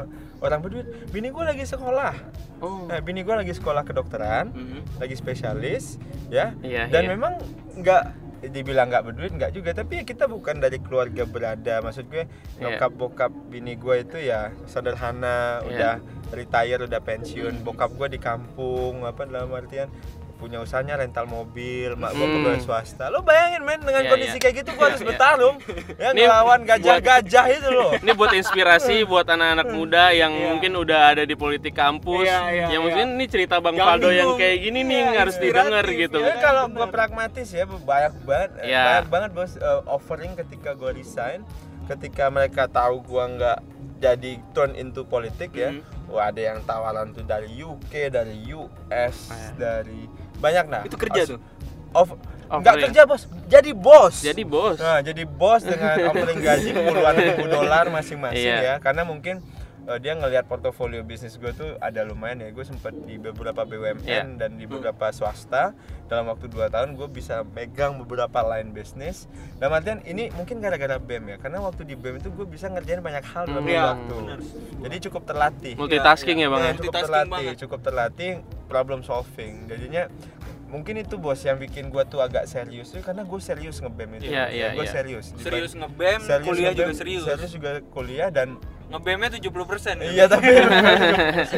orang 0.41 0.59
berduit? 0.59 0.87
Bini 1.09 1.29
gue 1.29 1.43
lagi 1.43 1.63
sekolah. 1.63 2.13
Oh. 2.59 2.87
Nah, 2.87 2.99
bini 2.99 3.21
gue 3.21 3.35
lagi 3.35 3.51
sekolah 3.51 3.83
kedokteran, 3.83 4.51
Mhm. 4.51 4.99
lagi 4.99 5.15
spesialis, 5.15 5.99
ya. 6.27 6.55
Iya, 6.59 6.87
dan 6.87 7.01
iya. 7.05 7.09
memang 7.11 7.33
nggak 7.75 8.03
dibilang 8.45 8.93
nggak 8.93 9.05
berduit 9.09 9.33
nggak 9.33 9.57
juga 9.57 9.73
tapi 9.73 9.97
ya 9.97 10.03
kita 10.05 10.29
bukan 10.29 10.61
dari 10.61 10.77
keluarga 10.77 11.25
berada 11.25 11.81
maksud 11.81 12.05
gue 12.13 12.29
Iya. 12.29 12.77
nyokap 12.77 12.91
bokap 12.93 13.31
bini 13.49 13.73
gue 13.73 14.05
itu 14.05 14.21
ya 14.21 14.53
sederhana 14.69 15.65
Iya. 15.65 15.65
udah 15.65 15.93
retire 16.29 16.81
udah 16.85 17.01
pensiun 17.01 17.65
bokap 17.65 17.97
gue 17.97 18.05
di 18.13 18.19
kampung 18.21 19.01
apa 19.01 19.25
dalam 19.25 19.49
artian 19.49 19.89
punya 20.35 20.59
usahanya 20.59 20.95
rental 20.95 21.25
mobil 21.25 21.95
mak 21.95 22.11
gue 22.11 22.21
Hmm. 22.21 22.35
pegawai 22.37 22.59
swasta 22.59 23.07
lo 23.07 23.19
bayangin 23.21 23.61
men 23.61 23.79
dengan 23.79 24.03
Iya, 24.03 24.09
kondisi 24.09 24.35
iya. 24.35 24.41
kayak 24.41 24.55
gitu 24.57 24.69
gue 24.71 24.85
harus 24.85 24.99
Iya. 24.99 25.07
bertarung 25.09 25.55
ya 26.01 26.09
Ini 26.11 26.21
ngelawan 26.21 26.61
gajah-gajah 26.61 27.45
itu 27.49 27.69
loh 27.69 27.91
Ini 28.03 28.11
buat 28.13 28.31
inspirasi 28.31 28.95
buat 29.11 29.25
anak-anak 29.25 29.67
muda 29.69 30.03
yang 30.11 30.31
Iya. 30.31 30.47
mungkin 30.51 30.71
udah 30.75 31.01
ada 31.09 31.23
di 31.23 31.33
politik 31.33 31.71
kampus. 31.73 32.27
Iya, 32.27 32.39
iya, 32.47 32.65
yang 32.67 32.71
iya. 32.73 32.79
mungkin 32.83 33.05
ini 33.15 33.25
cerita 33.25 33.57
Bang 33.57 33.75
Faldo 33.75 34.09
yang 34.09 34.35
kayak 34.35 34.57
gini 34.61 34.79
nih 34.81 34.99
Iya, 35.05 35.17
harus 35.17 35.35
inspiratif. 35.35 35.63
didengar 35.65 35.85
gitu. 35.89 36.19
Ya 36.19 36.35
kalau 36.37 36.63
gue 36.67 36.87
pragmatis 36.89 37.47
ya 37.49 37.63
banyak 37.65 38.13
banget 38.21 38.49
Iya. 38.61 38.83
banyak 38.85 39.07
banget 39.07 39.29
bos 39.31 39.53
eh, 39.55 39.81
offering 39.85 40.35
ketika 40.35 40.73
gue 40.73 40.91
resign, 40.93 41.41
ketika 41.85 42.27
mereka 42.27 42.67
tahu 42.67 42.99
gue 43.01 43.23
nggak 43.31 43.59
jadi 43.95 44.31
turn 44.51 44.75
into 44.75 45.01
politik 45.03 45.51
ya. 45.51 45.71
Mhm. 45.71 45.81
Wah 46.05 46.29
ada 46.29 46.41
yang 46.43 46.61
tawaran 46.61 47.11
tuh 47.11 47.23
dari 47.23 47.49
UK, 47.57 48.09
dari 48.09 48.37
US, 48.51 49.17
Ah, 49.25 49.33
ya. 49.33 49.49
dari 49.57 50.05
banyak 50.45 50.65
nah. 50.69 50.81
Itu 50.85 50.95
kerja 50.95 51.21
tuh. 51.25 51.39
Off, 51.95 52.11
nggak 52.51 52.75
kerja 52.91 53.01
bos, 53.07 53.23
jadi 53.47 53.71
bos. 53.71 54.15
Jadi 54.19 54.43
bos. 54.43 54.75
Nah, 54.77 54.99
jadi 54.99 55.23
bos 55.25 55.63
dengan 55.63 55.95
offering 56.11 56.39
gaji 56.43 56.69
puluhan 56.75 57.15
ribu 57.15 57.43
dolar 57.47 57.87
masing-masing 57.89 58.45
Iya. 58.45 58.57
ya. 58.61 58.75
Karena 58.83 59.07
mungkin 59.07 59.39
eh, 59.85 59.99
dia 59.99 60.13
ngelihat 60.13 60.45
portofolio 60.45 61.01
bisnis 61.01 61.35
gue 61.35 61.51
tuh 61.51 61.77
ada 61.79 62.01
lumayan 62.01 62.39
ya. 62.39 62.49
Gue 62.49 62.61
sempat 62.61 62.93
di 62.99 63.15
beberapa 63.15 63.61
BUMN 63.61 64.01
Iya. 64.01 64.23
dan 64.35 64.55
di 64.55 64.65
beberapa 64.65 65.09
swasta. 65.09 65.71
Dalam 66.05 66.25
waktu 66.27 66.45
2 66.47 66.67
tahun 66.67 66.93
gue 66.93 67.07
bisa 67.07 67.41
megang 67.47 67.97
beberapa 67.97 68.41
line 68.43 68.69
bisnis. 68.69 69.25
Dalam 69.55 69.73
artian 69.73 70.01
ini 70.03 70.29
mungkin 70.31 70.59
gara-gara 70.59 70.97
BEM 70.97 71.23
ya. 71.27 71.37
Karena 71.37 71.59
waktu 71.59 71.81
di 71.83 71.93
BEM 71.93 72.19
itu 72.19 72.29
gue 72.29 72.45
bisa 72.45 72.67
ngerjain 72.67 72.99
banyak 72.99 73.23
hal 73.23 73.45
dalam 73.45 73.59
Hmm. 73.59 73.63
satu 73.63 73.71
Iya, 73.71 73.83
waktu. 73.87 74.15
benar. 74.15 74.39
Jadi 74.81 74.95
cukup 75.01 75.21
terlatih. 75.23 75.73
Multitasking 75.75 76.37
ya, 76.37 76.47
Bang. 76.47 76.59
Iya, 76.59 76.65
ya? 76.65 76.71
cukup 76.71 76.83
Multitasking 76.85 77.05
terlatih, 77.07 77.31
banget. 77.31 77.55
cukup 77.57 77.79
terlatih 77.81 78.31
problem 78.65 78.99
solving. 79.01 79.53
Jadinya 79.65 80.03
mungkin 80.75 80.99
itu 80.99 81.15
bos 81.15 81.39
yang 81.39 81.55
bikin 81.55 81.87
gua 81.87 82.03
tuh 82.03 82.19
agak 82.19 82.51
serius 82.51 82.91
tuh 82.91 82.99
karena 82.99 83.23
gue 83.23 83.39
serius 83.39 83.79
ngebem 83.79 84.19
itu. 84.19 84.27
Iya, 84.27 84.51
iya, 84.51 84.67
gue 84.75 84.83
iya. 84.83 84.91
serius. 84.91 85.31
Serius 85.39 85.71
ngebem, 85.71 86.19
Serius 86.19 86.43
kuliah 86.43 86.71
juga 86.75 86.91
ngebem, 86.91 86.99
serius. 86.99 87.23
Serius 87.23 87.51
juga 87.55 87.71
kuliah 87.95 88.27
dan 88.27 88.59
ngebemnya 88.91 89.31
70% 89.39 90.03
ya? 90.03 90.09
Iya 90.11 90.25
tapi 90.27 90.51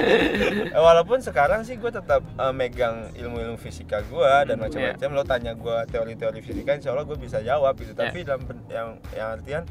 walaupun 0.87 1.19
sekarang 1.25 1.65
sih 1.65 1.81
gue 1.81 1.89
tetap 1.89 2.21
eh, 2.21 2.53
megang 2.53 3.09
ilmu-ilmu 3.17 3.57
fisika 3.57 4.05
gue 4.05 4.31
dan 4.45 4.61
macam-macam. 4.61 5.09
Lo 5.09 5.23
tanya 5.25 5.57
gue 5.57 5.77
teori-teori 5.89 6.39
fisika, 6.45 6.77
insya 6.77 6.93
Allah 6.93 7.09
gue 7.09 7.17
bisa 7.17 7.41
jawab 7.41 7.73
gitu. 7.81 7.97
Tapi 7.97 8.21
dalam 8.21 8.45
yang 8.69 9.01
yang 9.17 9.27
artian 9.33 9.65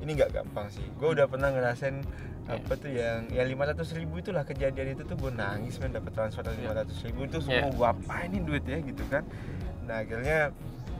ini 0.00 0.10
nggak 0.12 0.32
gampang 0.32 0.66
sih. 0.68 0.84
Gue 0.96 1.12
udah 1.12 1.26
pernah 1.26 1.48
ngerasain 1.48 2.00
apa 2.46 2.72
tuh 2.74 2.90
yang 2.90 3.30
yang 3.30 3.46
lima 3.46 3.62
ratus 3.64 3.92
ribu 3.92 4.18
itulah 4.18 4.42
kejadian 4.42 4.92
itu 4.92 5.04
tuh 5.04 5.14
gue 5.14 5.30
nangis 5.30 5.78
men 5.78 5.90
dapat 5.90 6.10
transfer 6.10 6.42
lima 6.50 6.74
ratus 6.74 6.98
ribu 7.00 7.24
itu 7.24 7.38
semua 7.38 7.68
Iya. 7.68 7.72
gue 7.72 7.86
apain 7.86 8.28
ini 8.28 8.40
duit 8.40 8.64
ya 8.64 8.78
gitu 8.78 9.04
kan. 9.06 9.22
Nah 9.84 10.02
akhirnya 10.02 10.50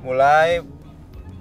mulai 0.01 0.63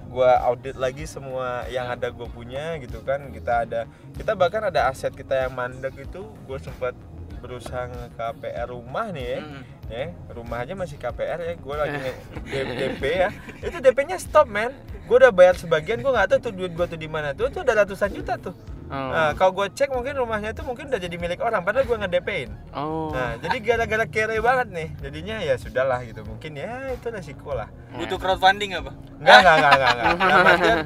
gua 0.05 0.41
audit 0.43 0.73
lagi 0.73 1.05
semua 1.05 1.69
yang 1.69 1.85
ada 1.85 2.09
gue 2.09 2.25
punya 2.27 2.81
gitu 2.81 2.97
kan 2.99 3.29
kita 3.29 3.61
ada 3.61 3.81
kita 4.11 4.33
bahkan 4.33 4.65
ada 4.65 4.89
aset 4.89 5.13
kita 5.13 5.37
yang 5.37 5.53
mandek 5.53 5.93
itu 5.95 6.25
gue 6.25 6.57
sempat 6.57 6.97
berusaha 7.37 7.85
nge 7.85 8.17
KPR 8.17 8.67
rumah 8.67 9.13
nih 9.13 9.25
ya 9.29 9.39
Mm. 9.39 9.63
Ya 9.89 10.13
rumah 10.31 10.62
aja 10.62 10.77
masih 10.77 11.01
KPR 11.01 11.39
ya 11.41 11.53
gue 11.58 11.75
lagi 11.75 11.98
D- 12.46 12.77
DP 12.77 13.03
ya. 13.10 13.29
Itu 13.60 13.77
DP 13.81 13.98
nya 14.05 14.17
stop 14.22 14.46
men. 14.46 14.69
Gue 15.10 15.17
udah 15.17 15.34
bayar 15.34 15.58
sebagian 15.58 16.00
gue 16.05 16.12
nggak 16.13 16.38
tahu 16.38 16.39
tuh 16.50 16.53
duit 16.53 16.72
gue 16.77 16.86
tuh 16.86 17.00
di 17.01 17.10
mana 17.10 17.34
tuh. 17.34 17.50
Tuh 17.50 17.65
udah 17.65 17.75
ratusan 17.84 18.13
juta 18.13 18.38
tuh 18.38 18.53
Oh. 18.89 19.10
nah 19.10 19.31
kalau 19.34 19.53
gue 19.53 19.69
cek 19.69 19.89
mungkin 19.89 20.13
rumahnya 20.15 20.50
tuh 20.51 20.65
mungkin 20.65 20.89
udah 20.89 20.98
jadi 20.98 21.13
milik 21.15 21.39
orang 21.39 21.62
padahal 21.62 21.86
gue 21.86 21.93
nge 21.96 22.10
DP-in 22.10 22.50
Oh. 22.72 23.10
nah 23.10 23.38
jadi 23.38 23.58
gara-gara 23.60 24.05
kere 24.05 24.38
banget 24.39 24.67
nih 24.69 24.89
jadinya 25.00 25.36
ya 25.39 25.55
sudahlah 25.55 26.01
gitu 26.01 26.22
mungkin 26.24 26.51
ya 26.53 26.89
itu 26.89 27.08
resiko 27.08 27.53
lah 27.53 27.69
butuh 27.91 28.17
crowdfunding 28.17 28.74
apa 28.75 28.93
Enggak, 29.19 29.36
enggak, 29.38 29.53
enggak, 29.53 29.72
enggak, 29.74 29.91
enggak. 29.91 30.15
Dalam 30.24 30.46
artian, 30.48 30.79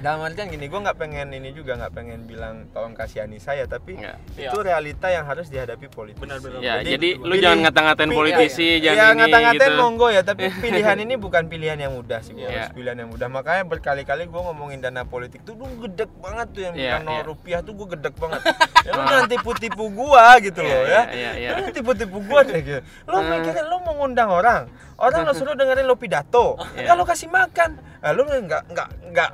dalam 0.00 0.20
artian 0.22 0.46
gini, 0.46 0.64
gue 0.64 0.78
nggak 0.78 0.94
pengen 0.94 1.26
ini 1.32 1.50
juga 1.50 1.74
nggak 1.74 1.90
pengen 1.92 2.20
bilang 2.22 2.70
tolong 2.70 2.94
kasihani 2.94 3.42
saya, 3.42 3.66
tapi 3.66 3.98
Enggak. 3.98 4.14
itu 4.38 4.58
realita 4.60 5.10
yang 5.10 5.26
harus 5.26 5.50
dihadapi 5.50 5.90
politisi. 5.90 6.22
Benar-benar. 6.22 6.62
Ya, 6.62 6.78
Jadi, 6.78 6.90
jadi, 6.92 7.08
lu 7.16 7.24
pilih- 7.26 7.42
jangan 7.42 7.58
ngata-ngatain 7.66 8.12
politisi, 8.12 8.78
ya, 8.78 8.94
jangan 8.94 8.94
ya, 8.94 9.02
ini 9.02 9.18
ngata-ngatain 9.18 9.58
gitu. 9.66 9.80
monggo 9.80 10.06
ya, 10.08 10.22
tapi 10.22 10.42
pilihan 10.62 10.96
ini 11.00 11.14
bukan 11.16 11.42
pilihan 11.44 11.78
yang 11.80 11.92
mudah 11.92 12.20
sih, 12.20 12.30
bos. 12.32 12.46
Iya. 12.46 12.70
Pilihan 12.70 12.96
yang 12.96 13.10
mudah. 13.10 13.26
Makanya 13.26 13.62
berkali-kali 13.66 14.22
gue 14.24 14.40
ngomongin 14.44 14.78
dana 14.78 15.02
politik 15.02 15.42
tuh 15.42 15.58
lu 15.58 15.66
gedek 15.82 16.14
banget 16.16 16.46
tuh 16.52 16.62
yang 16.62 16.74
Iya, 16.74 16.86
bilang 16.94 17.04
iya. 17.10 17.22
Rupiah 17.34 17.60
tuh 17.60 17.74
gue 17.74 17.98
gedek 17.98 18.14
banget. 18.14 18.40
ya 18.86 18.90
lu 18.94 19.02
jangan 19.10 19.26
tipu-tipu 19.26 19.84
gua 19.90 20.38
gitu 20.38 20.60
loh 20.62 20.70
iya, 20.70 20.86
ya. 20.86 21.02
iya, 21.10 21.30
iya. 21.34 21.50
Lu 21.58 21.68
tipu-tipu 21.74 22.18
gua 22.22 22.40
deh 22.46 22.60
gitu. 22.62 22.80
Lu 23.10 23.16
mikirin 23.20 23.66
lu 23.66 23.76
mau 23.82 23.94
ngundang 23.98 24.30
orang, 24.30 24.62
orang 25.02 25.20
lo 25.28 25.32
suruh 25.34 25.58
dengerin 25.58 25.84
lo 25.84 25.98
pidato, 25.98 26.54
kalau 26.88 27.02
kasih 27.02 27.26
makan, 27.28 27.82
nah, 27.98 28.12
lu 28.14 28.22
nggak 28.24 28.70
nggak 28.70 28.88
nggak 29.10 29.30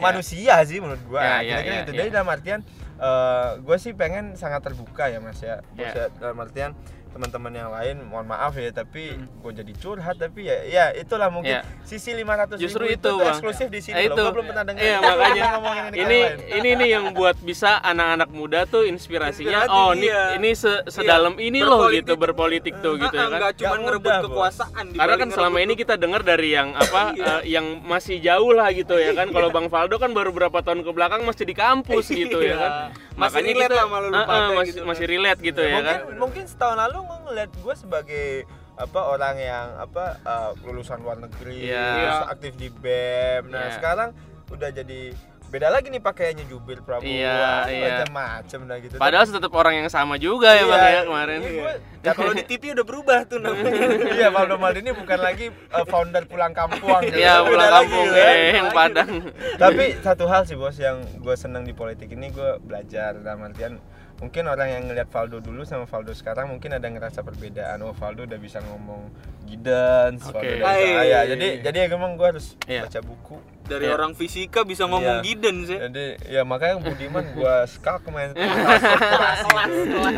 manusia 0.00 0.64
sih 0.64 0.80
menurut 0.80 1.02
gua. 1.06 1.44
Iya, 1.44 1.60
kira-kira 1.60 1.76
gitu. 1.84 1.90
Jadi 2.00 2.08
dalam 2.10 2.28
artian 2.32 2.60
eh 2.94 3.50
gue 3.58 3.76
sih 3.76 3.90
pengen 3.90 4.38
sangat 4.38 4.62
terbuka 4.62 5.10
ya 5.10 5.18
mas 5.18 5.42
ya. 5.42 5.60
Bos 5.74 5.82
Iya. 5.82 6.06
ya. 6.06 6.06
Dalam 6.22 6.38
artian 6.38 6.70
teman-teman 7.14 7.52
yang 7.54 7.70
lain 7.70 7.96
mohon 8.04 8.26
maaf 8.26 8.52
ya 8.54 8.68
tapi 8.68 9.14
Hmm. 9.14 9.30
gue 9.38 9.52
jadi 9.54 9.72
curhat 9.74 10.16
tapi 10.16 10.40
ya 10.44 10.56
ya 10.64 10.84
itulah 10.92 11.30
mungkin 11.30 11.54
Iya. 11.54 11.62
sisi 11.80 12.10
500 12.12 12.58
Justru 12.58 12.84
ribu 12.84 12.92
itu, 12.92 13.06
tuh 13.06 13.16
Bang. 13.16 13.30
eksklusif 13.30 13.66
di 13.68 13.80
sini 13.80 13.94
Eh, 13.96 14.04
loh 14.04 14.10
itu. 14.10 14.20
gue 14.20 14.32
belum 14.34 14.46
pernah 14.48 14.64
dengar 14.64 14.82
Iya, 14.82 14.96
makanya 14.98 15.42
ngomongin 15.54 15.82
ini, 15.86 15.96
ini 15.96 16.18
ini 16.52 16.70
nih 16.74 16.88
yang 16.90 17.04
buat 17.12 17.36
bisa 17.38 17.78
anak-anak 17.80 18.28
muda 18.28 18.60
tuh 18.64 18.82
inspirasinya 18.84 19.70
oh 19.70 19.94
ini 19.94 20.06
iya. 20.06 20.34
ini 20.34 20.50
se- 20.52 20.82
sedalam 20.86 21.38
ini 21.38 21.60
loh 21.60 21.86
Berpolitik. 21.86 22.02
gitu 22.02 22.12
berpolitik 22.16 22.74
tuh 22.80 22.92
gitu 22.96 23.14
ya 23.14 23.24
kan. 23.24 23.38
nggak 23.38 23.52
cuma 23.56 23.76
ngerebut 23.78 24.10
mudah, 24.10 24.20
kekuasaan 24.24 24.84
di 24.84 24.96
Karena 24.96 25.14
kan 25.14 25.28
selama 25.30 25.58
ini 25.60 25.74
kita 25.74 25.94
dengar 25.94 26.20
dari 26.20 26.48
yang 26.50 26.74
apa 26.74 27.02
eh, 27.30 27.42
yang 27.46 27.78
masih 27.80 28.18
jauh 28.18 28.50
lah 28.50 28.68
gitu 28.70 28.96
ya 28.96 29.12
kan. 29.12 29.28
Kalau 29.28 29.48
Bang 29.48 29.68
Faldo 29.68 29.96
kan 29.96 30.10
baru 30.10 30.30
berapa 30.30 30.58
tahun 30.58 30.82
ke 30.82 30.90
belakang 30.90 31.22
masih 31.22 31.44
di 31.44 31.54
kampus 31.54 32.10
gitu 32.10 32.40
ya 32.40 32.56
kan. 32.56 32.72
Iya. 32.90 33.02
Masih 33.14 33.40
relate 33.44 33.76
sama 33.76 33.98
lu, 34.00 34.10
eh, 34.10 34.26
pada 34.26 34.46
masih 34.52 34.66
gitu. 34.66 34.80
masih 34.82 35.04
relate 35.06 35.40
gitu 35.40 35.60
ya 35.62 35.70
mungkin 35.72 35.86
kan. 35.86 36.18
mungkin 36.18 36.44
setahun 36.44 36.76
lalu 36.80 36.98
ngeliat 37.06 37.50
gue 37.52 37.74
sebagai 37.74 38.26
apa 38.74 39.00
orang 39.06 39.36
yang 39.36 39.66
apa 39.76 40.18
uh, 40.20 40.50
lulusan 40.60 40.98
luar 40.98 41.16
negeri 41.16 41.68
Iya. 41.68 41.88
terus 41.94 42.20
aktif 42.28 42.52
di 42.54 42.68
BEM 42.68 43.48
nah 43.48 43.64
Iya. 43.64 43.74
sekarang 43.74 44.10
udah 44.48 44.70
jadi 44.70 45.14
beda 45.44 45.70
lagi 45.70 45.86
nih 45.86 46.02
pakaiannya 46.02 46.44
jubir 46.44 46.82
Prabowo 46.82 47.06
Iya, 47.06 47.70
iya. 47.70 48.02
macam-macam 48.02 48.58
dah 48.64 48.76
gitu 48.80 48.94
Padahal 48.98 49.24
tetap 49.24 49.52
orang 49.52 49.74
yang 49.76 49.86
sama 49.88 50.18
juga 50.18 50.50
ya 50.50 50.66
Bang 50.66 50.82
ya 50.82 51.02
kemarin. 51.04 51.38
Gua- 51.40 51.78
Ya 52.02 52.12
kalau 52.12 52.34
di 52.34 52.42
TV 52.42 52.74
udah 52.74 52.82
berubah 52.82 53.22
tuh 53.24 53.38
namanya. 53.38 53.70
iya 54.18 54.28
Valdo 54.28 54.58
Maldini 54.58 54.90
bukan 54.90 55.14
lagi 55.16 55.48
uh, 55.70 55.86
founder 55.86 56.26
pulang 56.26 56.50
kampung 56.50 56.90
gitu. 57.00 57.16
Iya, 57.22 57.40
pulang 57.40 57.70
lagi, 57.70 57.86
kampung 57.86 58.08
ya. 58.10 58.26
eh, 58.26 58.50
yang 58.58 58.68
Padang. 58.70 59.10
tapi 59.54 59.84
satu 60.02 60.24
hal 60.26 60.42
sih 60.42 60.52
bos 60.52 60.74
yang 60.76 61.00
gue 61.14 61.34
seneng 61.34 61.62
di 61.62 61.72
politik 61.72 62.10
ini 62.10 62.28
gue 62.28 62.58
belajar 62.58 63.14
dalam 63.16 63.40
artian 63.40 63.78
mungkin 64.14 64.46
orang 64.46 64.68
yang 64.70 64.82
ngeliat 64.86 65.10
Valdo 65.10 65.42
dulu 65.42 65.66
sama 65.66 65.84
Valdo 65.84 66.14
sekarang 66.14 66.46
mungkin 66.48 66.70
ada 66.72 66.86
ngerasa 66.86 67.20
perbedaan 67.20 67.82
oh 67.82 67.92
Valdo 67.92 68.24
udah 68.24 68.38
bisa 68.38 68.62
ngomong 68.62 69.10
guidance 69.44 70.22
Valdo 70.26 70.42
Oke. 70.46 70.58
udah 70.58 70.70
bisa 70.70 70.94
Hai. 70.96 71.10
ya 71.10 71.20
jadi 71.26 71.46
jadi 71.60 71.78
emang 71.90 72.14
gue 72.14 72.26
harus 72.26 72.54
Iya. 72.64 72.86
baca 72.86 73.00
buku 73.02 73.36
Dari 73.64 73.86
Iya. 73.86 73.96
orang 73.96 74.12
fisika 74.12 74.60
bisa 74.62 74.84
ngomong 74.84 75.00
Iya. 75.18 75.24
guidance 75.24 75.66
ya. 75.66 75.78
jadi 75.88 76.04
ya 76.30 76.42
makanya 76.42 76.76
Budiman 76.78 77.24
gue 77.30 77.54
skak 77.66 78.04
main 78.06 78.36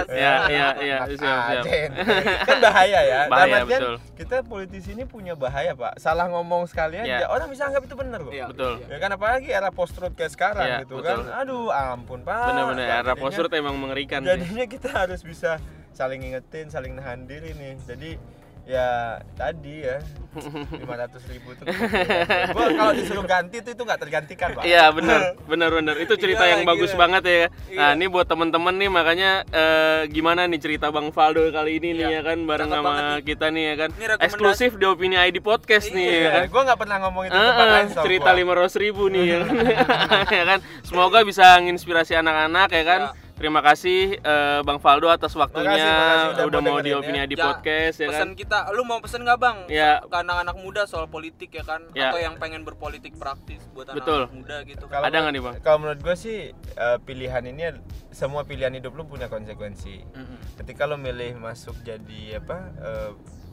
Iya, 0.08 0.34
iya, 0.46 0.68
iya, 0.76 0.96
Enak 1.00 1.08
siap, 1.12 1.20
siap. 1.20 1.46
aja 1.46 1.60
ente. 1.62 1.80
kan 2.42 2.56
bahaya 2.60 3.00
ya 3.00 3.20
Bahaya, 3.26 3.54
artian, 3.60 3.80
betul. 3.80 3.94
kita 4.16 4.36
politisi 4.42 4.90
ini 4.90 5.04
punya 5.04 5.34
bahaya 5.34 5.72
pak 5.72 5.94
salah 5.96 6.26
ngomong 6.26 6.66
sekalian 6.66 7.04
Iya. 7.04 7.22
ya 7.22 7.28
orang 7.28 7.46
bisa 7.46 7.66
anggap 7.66 7.82
itu 7.84 7.94
benar 7.94 8.18
kok 8.20 8.32
Iya. 8.32 8.46
Betul. 8.48 8.72
ya 8.82 8.96
kan 8.98 9.10
apalagi 9.12 9.48
era 9.48 9.70
post 9.70 9.94
truth 9.94 10.12
kayak 10.12 10.32
sekarang 10.32 10.66
Iya, 10.66 10.78
gitu 10.82 10.94
betul. 10.96 11.06
kan 11.06 11.18
aduh 11.36 11.70
ampun 11.70 12.20
pak 12.20 12.46
Bener-bener 12.48 12.84
era 12.84 12.94
Jadinya- 13.04 13.14
postur 13.16 13.46
emang 13.48 13.76
mengerikan 13.76 14.20
sih. 14.20 14.28
jadinya 14.28 14.64
kita 14.66 14.88
harus 14.90 15.20
bisa 15.22 15.62
saling 15.92 16.20
ngingetin 16.20 16.66
saling 16.66 16.92
nahan 16.92 17.24
diri 17.24 17.52
nih 17.52 17.78
jadi 17.80 18.10
ya 18.66 18.88
tadi 19.32 19.78
ya 19.80 20.02
500 20.36 20.84
ribu 21.32 21.48
itu 21.48 21.62
gua 22.52 22.66
kalau 22.68 22.92
disuruh 22.92 23.24
ganti 23.24 23.56
tuh 23.58 23.72
itu 23.72 23.80
nggak 23.80 23.96
tergantikan 23.98 24.52
pak 24.52 24.62
Iya 24.62 24.90
benar, 24.90 25.32
benar 25.46 25.70
benar. 25.72 25.94
Itu 25.96 26.12
cerita 26.14 26.44
Gila, 26.44 26.52
yang 26.52 26.62
bagus 26.66 26.92
gila. 26.92 27.00
banget 27.00 27.22
ya. 27.24 27.36
Nah, 27.40 27.48
Iya. 27.72 27.86
ini 27.94 28.04
buat 28.06 28.26
temen-temen 28.26 28.74
nih 28.76 28.90
makanya 28.90 29.30
eh, 29.48 30.00
gimana 30.08 30.44
nih 30.44 30.58
cerita 30.58 30.90
Bang 30.90 31.08
Faldo 31.08 31.40
kali 31.48 31.80
ini 31.80 31.94
nih 31.94 32.04
Iya. 32.04 32.08
ya 32.12 32.26
kan 32.26 32.38
bareng 32.42 32.68
Cakep 32.68 32.82
sama 32.82 32.90
nih. 32.92 33.16
kita 33.24 33.46
nih 33.48 33.64
ya 33.64 33.74
kan. 33.78 33.90
Eksklusif 34.18 34.70
di 34.74 34.84
Opini 34.84 35.16
ID 35.16 35.40
Podcast 35.40 35.88
nih 35.88 36.04
ya 36.04 36.28
kan. 36.28 36.42
gue 36.46 36.62
nggak 36.66 36.78
pernah 36.78 36.96
ngomong 37.00 37.22
itu 37.24 37.32
tempat 37.32 37.66
lain 37.70 37.88
soal 37.88 38.04
cerita 38.04 38.30
lima 38.34 38.52
ratus 38.52 38.76
ribu 38.76 39.02
nih 39.08 39.24
ya 39.24 39.38
kan. 39.40 39.54
ya 40.36 40.44
kan. 40.44 40.58
Semoga 40.82 41.18
bisa 41.22 41.56
menginspirasi 41.56 42.12
anak-anak 42.14 42.68
ya 42.70 42.84
kan. 42.84 43.00
Ya. 43.08 43.24
Terima 43.36 43.60
kasih 43.60 44.16
eh, 44.16 44.60
Bang 44.64 44.80
Faldo 44.80 45.12
atas 45.12 45.36
waktunya 45.36 45.76
Makasih, 45.76 45.92
makasih 45.92 46.28
udah 46.32 46.44
udah 46.48 46.60
mau 46.64 46.72
mau 46.72 46.78
di 46.80 46.88
dengerin 46.88 47.04
Opini 47.04 47.18
ya. 47.20 47.24
Ja, 47.28 47.44
Podcast 47.52 47.96
ya 48.00 48.06
kan. 48.08 48.12
pesan 48.16 48.30
kita, 48.32 48.58
lu 48.72 48.82
mau 48.88 48.98
pesen 49.04 49.20
nggak 49.28 49.38
bang? 49.38 49.58
Ya. 49.68 50.00
Ke 50.08 50.16
anak-anak 50.24 50.56
muda 50.56 50.82
soal 50.88 51.04
politik 51.04 51.52
ya 51.52 51.64
kan? 51.68 51.84
Ya. 51.92 52.08
Atau 52.08 52.24
yang 52.24 52.40
pengen 52.40 52.64
berpolitik 52.64 53.12
praktis 53.20 53.60
buat 53.76 53.92
Betul. 53.92 54.24
anak-anak 54.24 54.36
muda 54.40 54.56
gitu. 54.64 54.84
Kalau 54.88 55.04
Ada 55.04 55.16
nggak 55.20 55.32
nih, 55.36 55.42
Bang? 55.44 55.54
Kalau 55.60 55.78
menurut 55.84 56.00
gue 56.00 56.16
sih 56.16 56.38
eh, 56.56 56.98
pilihan 57.04 57.44
ini 57.44 57.76
semua 58.08 58.48
pilihan 58.48 58.72
hidup 58.72 58.96
lu 58.96 59.04
punya 59.04 59.28
konsekuensi. 59.28 60.00
Mm-mm. 60.16 60.38
Ketika 60.56 60.88
lu 60.88 60.96
milih 60.96 61.36
masuk 61.36 61.76
jadi 61.84 62.40
apa 62.40 62.72
eh, 62.80 63.10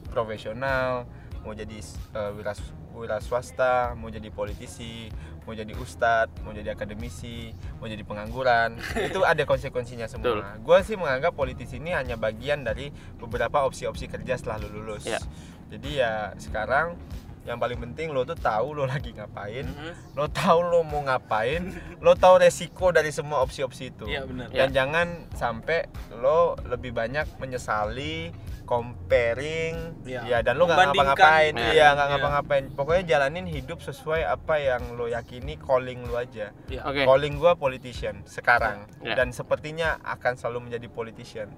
profesional, 0.08 1.12
mau 1.44 1.52
jadi 1.52 1.78
eh, 2.16 2.32
wira, 2.34 2.56
wira 2.96 3.18
swasta, 3.20 3.94
mau 3.94 4.08
jadi 4.08 4.28
politisi, 4.28 5.12
mau 5.44 5.52
jadi 5.52 5.76
ustadz, 5.76 6.40
mau 6.42 6.52
jadi 6.52 6.72
akademisi, 6.72 7.52
mau 7.78 7.86
jadi 7.86 8.02
pengangguran, 8.02 8.80
itu 9.08 9.22
ada 9.22 9.44
konsekuensinya 9.44 10.08
Betul. 10.08 10.40
semua. 10.40 10.56
Gue 10.58 10.80
sih 10.82 10.96
menganggap 10.96 11.36
politisi 11.36 11.78
ini 11.78 11.92
hanya 11.92 12.16
bagian 12.16 12.64
dari 12.64 12.90
beberapa 13.20 13.62
opsi-opsi 13.62 14.08
kerja 14.08 14.40
setelah 14.40 14.64
lu 14.64 14.82
lulus. 14.82 15.04
Ya. 15.04 15.20
Jadi 15.68 16.00
ya 16.00 16.32
sekarang 16.40 16.96
yang 17.44 17.60
paling 17.60 17.76
penting 17.76 18.16
lo 18.16 18.24
tuh 18.24 18.40
tahu 18.40 18.72
lo 18.72 18.88
lagi 18.88 19.12
ngapain, 19.12 19.68
Mhm. 19.68 20.16
lo 20.16 20.32
tahu 20.32 20.64
lo 20.64 20.80
mau 20.80 21.04
ngapain, 21.04 21.76
lo 22.00 22.16
tahu 22.16 22.40
resiko 22.40 22.96
dari 22.96 23.12
semua 23.12 23.44
opsi-opsi 23.44 23.92
itu. 23.92 24.08
Iya 24.08 24.24
benar. 24.24 24.48
Dan 24.48 24.72
jangan 24.72 25.08
sampai 25.36 25.92
lo 26.24 26.56
lebih 26.64 26.96
banyak 26.96 27.28
menyesali, 27.44 28.32
comparing, 28.74 29.76
Iya. 30.02 30.22
ya 30.26 30.38
dan 30.42 30.58
lo 30.58 30.66
nggak 30.66 30.90
ngapa-ngapain, 30.90 31.54
Iya. 31.54 31.70
iya 31.74 31.88
nggak 31.94 32.08
Iya. 32.10 32.14
ngapa-ngapain. 32.18 32.66
Pokoknya 32.74 33.04
jalanin 33.06 33.46
hidup 33.46 33.80
sesuai 33.86 34.26
apa 34.26 34.58
yang 34.58 34.98
lo 34.98 35.06
yakini, 35.06 35.62
calling 35.62 36.10
lo 36.10 36.18
aja. 36.18 36.50
Iya. 36.66 36.82
Oke. 36.90 37.06
Calling 37.06 37.38
gua 37.38 37.54
politician 37.54 38.26
sekarang 38.26 38.90
Iya. 39.06 39.14
dan 39.14 39.30
sepertinya 39.30 40.02
akan 40.02 40.34
selalu 40.34 40.70
menjadi 40.70 40.88
politician 40.90 41.50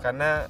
karena 0.00 0.48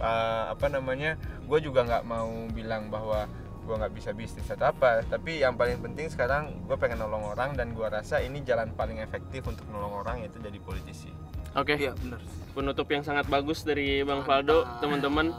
uh, 0.00 0.52
apa 0.52 0.66
namanya 0.68 1.16
gue 1.46 1.58
juga 1.60 1.84
nggak 1.86 2.04
mau 2.04 2.28
bilang 2.50 2.88
bahwa 2.92 3.28
gue 3.64 3.74
nggak 3.76 3.94
bisa 3.94 4.10
bisnis 4.16 4.48
atau 4.50 4.72
apa 4.72 5.04
tapi 5.06 5.40
yang 5.44 5.54
paling 5.54 5.78
penting 5.78 6.08
sekarang 6.10 6.64
gue 6.66 6.76
pengen 6.80 7.00
nolong 7.00 7.36
orang 7.36 7.54
dan 7.54 7.70
gue 7.76 7.86
rasa 7.86 8.18
ini 8.18 8.42
jalan 8.42 8.72
paling 8.74 8.98
efektif 8.98 9.46
untuk 9.46 9.68
nolong 9.70 10.00
orang 10.02 10.24
yaitu 10.24 10.40
jadi 10.42 10.58
politisi 10.58 11.12
Oke. 11.58 11.74
Okay. 11.74 11.90
Iya 11.90 11.92
benar. 11.98 12.20
Penutup 12.54 12.86
yang 12.90 13.02
sangat 13.02 13.26
bagus 13.26 13.66
dari 13.66 14.02
Bang 14.06 14.22
Faldo, 14.22 14.66
teman-teman. 14.78 15.34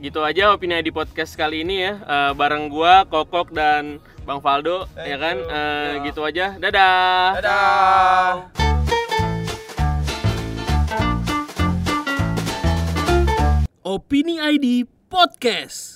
Gitu 0.00 0.22
aja 0.24 0.56
opini 0.56 0.80
di 0.80 0.94
podcast 0.94 1.36
kali 1.36 1.66
ini 1.66 1.84
ya. 1.84 1.92
Uh, 2.06 2.32
bareng 2.32 2.70
gua, 2.70 3.04
Kokok 3.04 3.52
dan 3.52 3.98
Bang 4.24 4.40
Faldo, 4.40 4.86
Thank 4.94 5.10
ya 5.10 5.16
kan? 5.18 5.36
Uh, 5.44 5.90
ya. 6.00 6.04
Gitu 6.06 6.20
aja. 6.22 6.46
Dadah. 6.56 7.28
Dadah. 7.42 8.30
Opini 13.82 14.38
ID 14.38 14.86
Podcast. 15.10 15.89